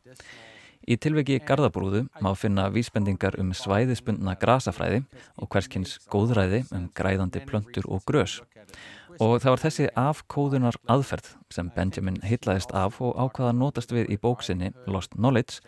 [0.84, 5.00] Í tilveki gardabrúðu má finna vísbendingar um svæðispundna grasafræði
[5.40, 8.42] og hverskins góðræði um græðandi plöntur og grös.
[9.22, 14.20] Og það var þessi afkóðunar aðferð sem Benjamin heitlaðist af og ákvaða notast við í
[14.20, 15.62] bóksinni Lost Knowledge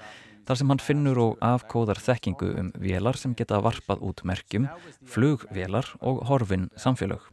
[0.47, 4.69] þar sem hann finnur og afkóðar þekkingu um vélar sem geta varpað út merkjum,
[5.05, 7.25] flugvélar og horfin samfélög.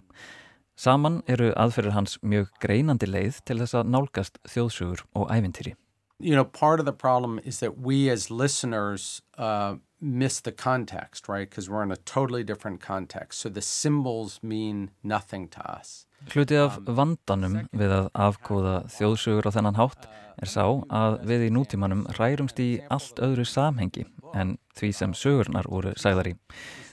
[0.76, 5.78] Saman eru aðferðir hans mjög greinandi leið til þess að nálgast þjóðsugur og ævintýri.
[6.24, 11.28] you know, part of the problem is that we as listeners uh, miss the context,
[11.28, 11.50] right?
[11.50, 13.40] Because we're in a totally different context.
[13.42, 16.06] So the symbols mean nothing to us.
[16.32, 20.08] Hluti af um, vandanum við að afkóða þjóðsugur á þennan hátt
[20.42, 25.68] er sá að við í nútímanum rærumst í allt öðru samhengi en því sem sögurnar
[25.70, 26.36] voru sæðar í.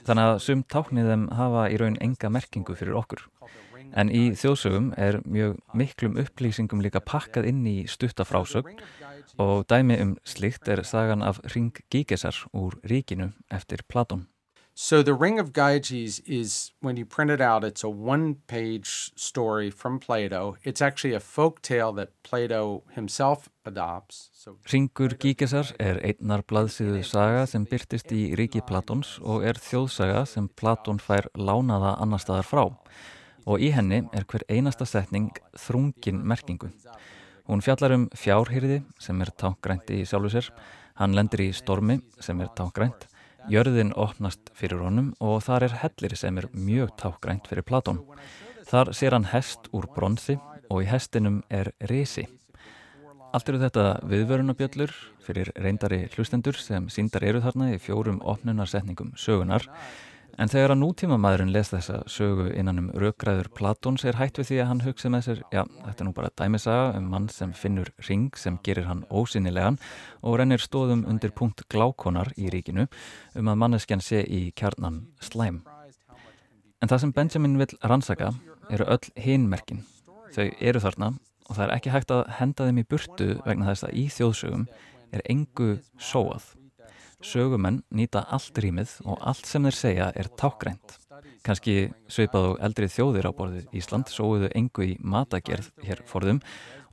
[0.05, 3.25] Þannig að sum tákniðum hafa í raun enga merkingu fyrir okkur.
[3.91, 8.79] En í þjóðsögum er mjög miklum upplýsingum líka pakkað inn í stuttafrásögn
[9.41, 14.30] og dæmi um slikt er sagan af Ring Gigesar úr ríkinu eftir Platón.
[14.83, 19.69] So the Ring of Gyges is, when you print it out, it's a one-page story
[19.69, 20.57] from Plato.
[20.63, 24.31] It's actually a folk tale that Plato himself adopts.
[24.33, 30.25] So Ringur Gígesar er einnar blaðsíðu saga sem byrtist í ríki Platóns og er þjóðsaga
[30.25, 32.65] sem Platón fær lánaða annar staðar frá.
[33.45, 35.29] Og í henni er hver einasta setning
[35.61, 36.73] þrungin merkingu.
[37.45, 40.49] Hún fjallar um fjárhyrði sem er tánkgrænt í sjálfu sér,
[40.97, 43.10] hann lendir í stormi sem er tánkgrænt,
[43.49, 48.03] jörðin opnast fyrir honum og þar er hellir sem er mjög tánkgrænt fyrir Platón.
[48.67, 50.37] Þar sér hann hest úr bronsi
[50.69, 52.27] og í hestinum er risi.
[53.31, 54.91] Allt eru þetta viðvörunabjöllur
[55.23, 59.67] fyrir reyndari hlustendur sem síndar eru þarna í fjórum opnunarsetningum sögunar
[60.41, 64.47] En þegar að nútíma maðurinn les þessa sögu innan um raugræður Platóns er hætt við
[64.47, 67.51] því að hann hugsa með sér, já, þetta er nú bara dæmisaga um mann sem
[67.53, 69.77] finnur ring sem gerir hann ósynilegan
[70.25, 72.87] og rennir stóðum undir punkt glákonar í ríkinu
[73.37, 75.59] um að manneskjan sé í kjarnan slæm.
[76.81, 78.31] En það sem Benjamin vil rannsaka
[78.73, 79.83] eru öll hinmerkin.
[80.33, 81.11] Þau eru þarna
[81.51, 84.65] og það er ekki hægt að henda þeim í burtu vegna þess að í þjóðsögum
[85.13, 86.55] er engu sóað.
[87.21, 90.97] Sögumenn nýta allt rýmið og allt sem þeir segja er tákgrænt.
[91.45, 96.41] Kanski sveipað og eldri þjóðir á borðið Ísland sóuðu engu í matagerð hér forðum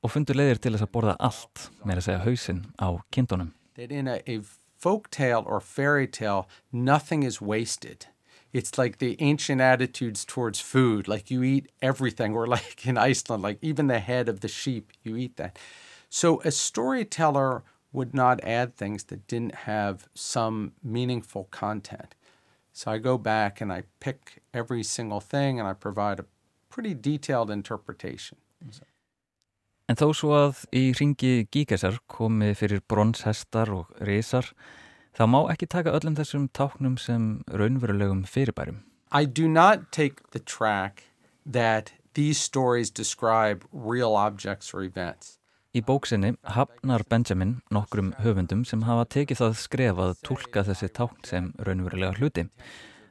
[0.02, 3.52] og fundur leiðir til þess að borða allt, að segja hausinn á kindunum.
[8.50, 13.42] It's like the ancient attitudes towards food, like you eat everything, or like in Iceland,
[13.42, 15.58] like even the head of the sheep, you eat that.
[16.08, 17.62] So a storyteller
[17.92, 22.14] would not add things that didn't have some meaningful content.
[22.72, 26.24] So I go back and I pick every single thing and I provide a
[26.70, 28.38] pretty detailed interpretation.
[28.70, 28.84] So.
[29.88, 34.50] En þó svo að í ringi gíkesar komi fyrir bronshestar og reysar,
[35.16, 38.82] þá má ekki taka öllum þessum táknum sem raunverulegum fyrirbærum.
[39.10, 41.04] I do not take the track
[41.46, 45.37] that these stories describe real objects or events.
[45.78, 51.26] Í bóksinni hafnar Benjamin nokkrum höfundum sem hafa tekið það skref að tólka þessi tákn
[51.28, 52.44] sem raunverulega hluti.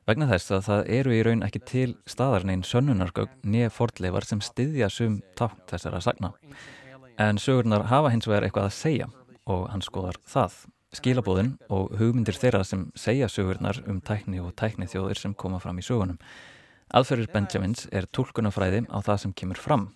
[0.10, 4.90] Vegna þess að það eru í raun ekki til staðarnein sönnunargögn nýja fordleifar sem styðja
[4.92, 6.34] sum tákn þessara sagna.
[7.16, 9.08] En sögurnar hafa hins vegar eitthvað að segja
[9.48, 10.58] og hann skoðar það.
[10.98, 15.80] Skilabóðin og hugmyndir þeirra sem segja sögurnar um tækni og tækni þjóðir sem koma fram
[15.80, 16.20] í sögunum.
[16.92, 19.94] Aðferður Benjamins er tólkunafræði á það sem kemur fram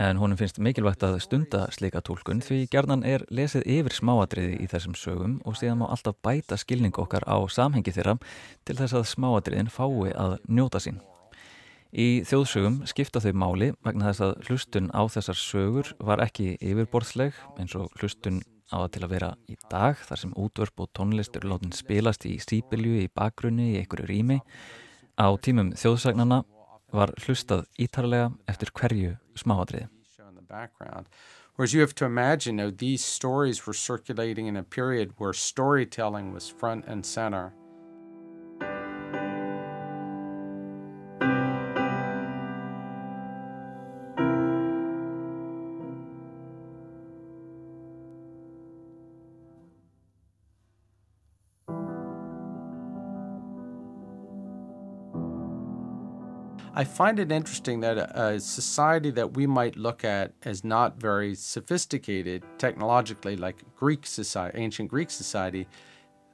[0.00, 4.68] En honum finnst mikilvægt að stunda slika tólkun því gerðan er lesið yfir smáadriði í
[4.72, 8.14] þessum sögum og síðan má alltaf bæta skilning okkar á samhengi þeirra
[8.64, 11.02] til þess að smáadriðin fái að njóta sín.
[11.92, 17.36] Í þjóðsögum skipta þau máli vegna þess að hlustun á þessar sögur var ekki yfirborðsleg
[17.60, 18.38] eins og hlustun
[18.72, 22.24] á það til að vera í dag þar sem útvörp og tónlist eru látin spilast
[22.24, 24.40] í sípilju, í bakgrunni, í einhverju rými.
[25.20, 26.40] Á tímum þjóðsagnana
[26.92, 29.88] var hlustað ítarlega eftir hverju smáadriði.
[31.56, 35.34] Whereas you have to imagine, you know, these stories were circulating in a period where
[35.34, 37.52] storytelling was front and center.
[56.80, 61.34] I find it interesting that a, society that we might look at as not very
[61.34, 65.68] sophisticated technologically, like Greek society, ancient Greek society,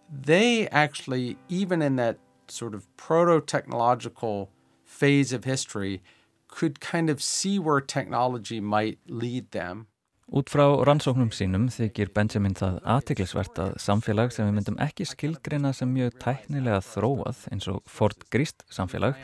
[0.09, 4.49] they actually, even in that sort of proto technological
[4.84, 6.01] phase of history,
[6.47, 9.88] could kind of see where technology might lead them.
[10.30, 15.74] Út frá rannsóknum sínum þykir Benjamin það aðtiklisvert að samfélag sem við myndum ekki skilgreina
[15.74, 19.18] sem mjög tæknilega þróað eins og Ford Grist samfélag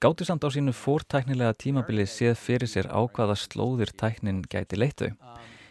[0.00, 5.10] Gáttu samt á sínu fórtæknilega tímabili séð fyrir sér á hvaða slóðir tæknin gæti leittu.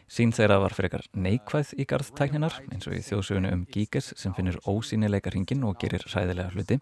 [0.06, 4.12] Sín þeirra var fyrir ekkar neikvæð í garð tækninar, eins og í þjóðsögunu um Gíges
[4.22, 6.78] sem finnir ósýnileika hringin og gerir sæðilega hluti.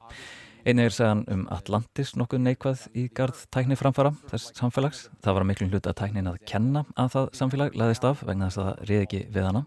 [0.67, 5.05] Einnig er segjan um Atlantis nokkuð neikvæð í garð tækni framfara þess samfélags.
[5.23, 8.59] Það var miklu hlut að tæknin að kenna að það samfélag leðist af vegna þess
[8.59, 9.63] að það reyði ekki við hana.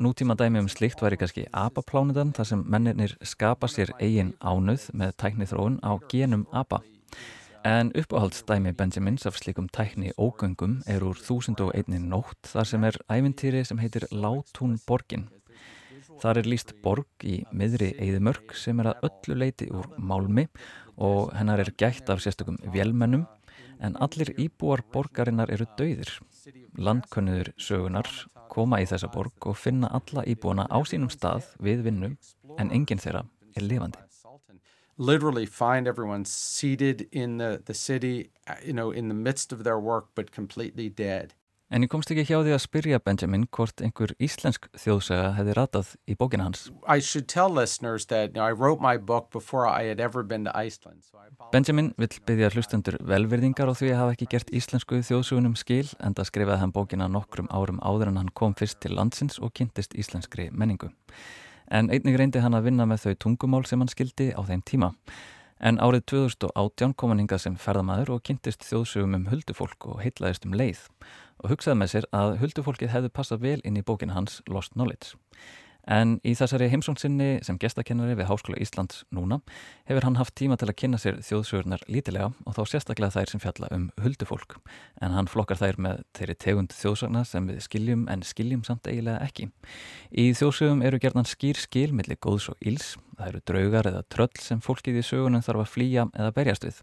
[0.00, 5.12] Nútíma dæmi um slikt væri kannski apaplánudan þar sem mennirnir skapa sér eigin ánöð með
[5.20, 6.78] tækni þróun á genum apa.
[7.64, 13.60] En uppáhaldsdæmi Benjamins af slikum tækni ógöngum er úr 1001 nótt þar sem er ævintýri
[13.68, 15.28] sem heitir Látún borgin.
[16.24, 20.48] Þar er líst borg í miðri Eidimörk sem er að öllu leiti úr málmi
[20.96, 23.28] og hennar er gætt af sérstökum vélmennum
[23.82, 26.10] en allir íbúar borgarinnar eru dauðir.
[26.78, 28.08] Landkönnuður sögunar
[28.52, 32.16] koma í þessa borg og finna alla íbúana á sínum stað við vinnum
[32.58, 33.26] en enginn þeirra
[33.56, 33.98] er lifandi.
[34.98, 38.30] Literally find everyone seated in the, the city,
[38.62, 41.34] you know, in the midst of their work but completely dead.
[41.72, 45.92] En ég komst ekki hjá því að spyrja Benjamin hvort einhver íslensk þjóðsaga hefði ratað
[46.04, 46.66] í bókina hans.
[46.68, 47.22] That, you
[48.36, 48.52] know,
[51.00, 55.88] so Benjamin vill byggja hlustendur velverðingar á því að hafa ekki gert íslensku þjóðsugunum skil
[56.04, 59.56] en það skrifaði hann bókina nokkrum árum áður en hann kom fyrst til landsins og
[59.56, 60.92] kynntist íslenskri menningu.
[61.72, 64.92] En einnig reyndi hann að vinna með þau tungumál sem hann skildi á þeim tíma.
[65.62, 70.48] En árið 2018 kom hann hingað sem ferðamæður og kynntist þjóðsugum um huldufólk og heitlaðist
[70.48, 70.80] um leið
[71.38, 75.14] og hugsaði með sér að huldufólkið hefði passað vel inn í bókinu hans Lost Knowledge.
[75.90, 79.40] En í þessari heimsónsinni sem gestakennari við Háskóla Íslands núna
[79.88, 83.42] hefur hann haft tíma til að kynna sér þjóðsögurnar lítilega og þá sérstaklega þær sem
[83.42, 84.60] fjalla um huldufólk.
[85.02, 89.26] En hann flokkar þær með þeirri tegund þjóðsögna sem við skiljum en skiljum samt eiginlega
[89.26, 89.48] ekki.
[90.14, 92.94] Í þjóðsögum eru gerðan skýr skil millir góðs og íls.
[93.18, 96.82] Það eru draugar eða tröll sem fólkið í sögunum þarf að flýja eða berjast við.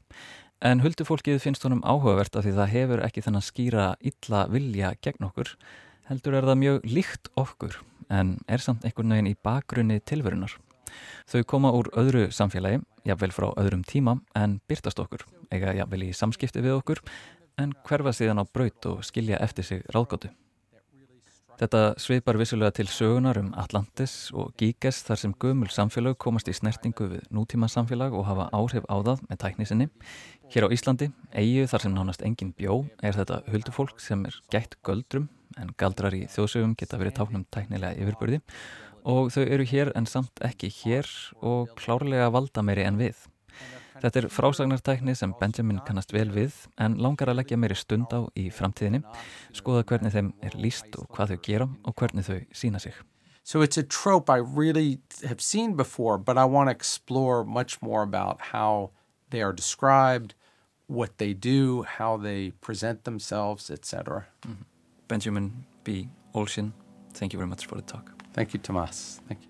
[0.59, 5.29] En huldufólkið finnst honum áhugavert af því það hefur ekki þennan skýra illa vilja gegn
[5.29, 5.53] okkur,
[6.11, 7.79] heldur er það mjög líkt okkur
[8.09, 10.55] en er samt einhvern veginn í bakgrunni tilverunar.
[11.29, 16.13] Þau koma úr öðru samfélagi, jafnvel frá öðrum tíma en byrtast okkur, eiga jafnvel í
[16.17, 17.03] samskipti við okkur
[17.59, 20.31] en hverfa síðan á braut og skilja eftir sig ráðgótu.
[21.59, 26.53] Þetta svipar vissulega til sögunar um Atlantis og Gíges þar sem gömul samfélag komast í
[26.55, 29.87] snertingu við nútíma samfélag og hafa áhrif á það með tæknisinni.
[30.53, 34.77] Hér á Íslandi, eigu þar sem nánast engin bjó, er þetta huldufólk sem er gætt
[34.87, 35.27] göldrum
[35.59, 38.39] en galdrar í þjóðsögum geta verið táknum tæknilega yfirbörði
[39.03, 41.11] og þau eru hér en samt ekki hér
[41.43, 43.19] og klárlega valda meiri en við.
[43.99, 48.23] Þetta er frásagnartækni sem Benjamin kannast vel við en langar að leggja meiri stund á
[48.39, 49.03] í framtíðinni,
[49.55, 52.95] skoða hvernig þeim er líst og hvað þau gera og hvernig þau sína sig.
[53.43, 57.81] So it's a trope I really have seen before, but I want to explore much
[57.81, 58.91] more about how
[59.31, 60.35] they are described,
[60.87, 64.25] what they do, how they present themselves, etc.
[64.45, 64.65] Mm -hmm.
[65.07, 65.89] Benjamin B.
[66.33, 66.73] Olshin,
[67.13, 68.11] thank you very much for the talk.
[68.33, 69.21] Thank you, Tomas.
[69.27, 69.48] Thank you.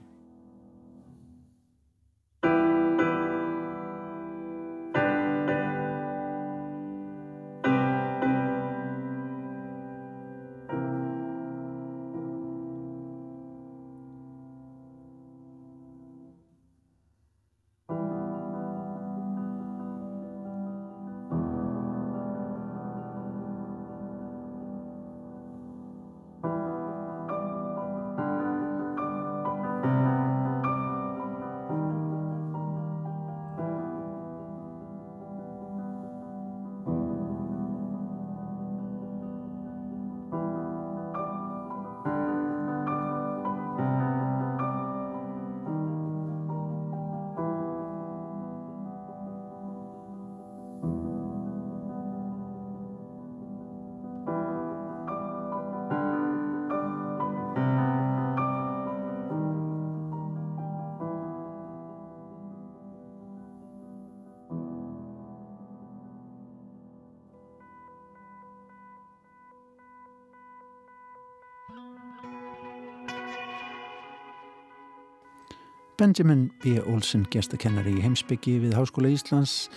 [76.00, 76.78] Benjamin B.
[76.88, 79.68] Olsen gestakennari í heimsbyggi við Háskóla Íslands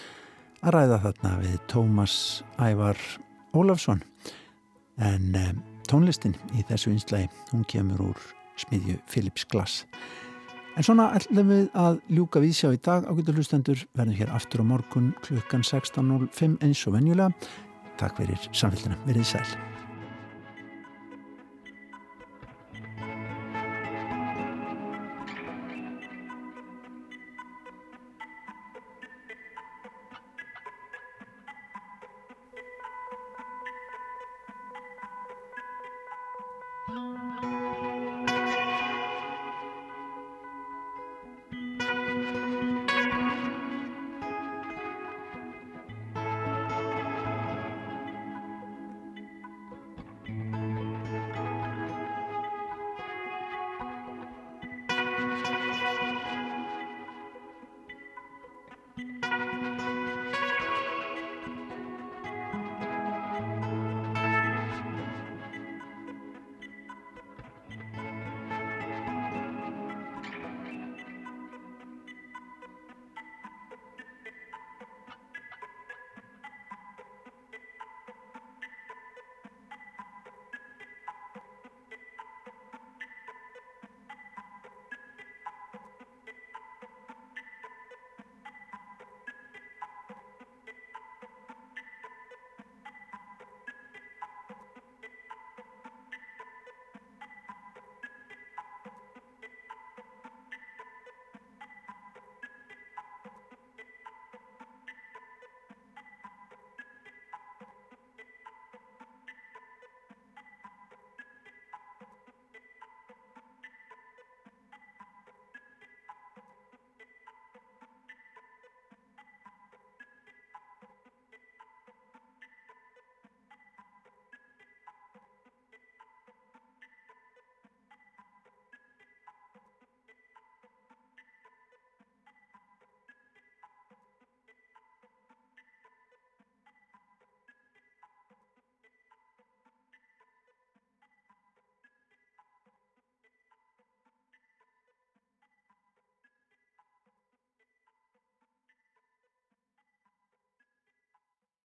[0.62, 2.14] að ræða þarna við Tómas
[2.62, 3.00] Ævar
[3.58, 4.04] Ólafsson.
[5.02, 5.58] En um,
[5.90, 8.22] tónlistin í þessu einslægi hún kemur úr
[8.62, 9.82] smiðju Philips Glass.
[10.78, 14.62] En svona ætlum við að ljúka við sjá í dag ágættu hlustendur verðum hér aftur
[14.62, 17.34] á morgun klukkan 16.05 eins og venjulega.
[17.98, 19.71] Takk fyrir samfélgina, verið sæl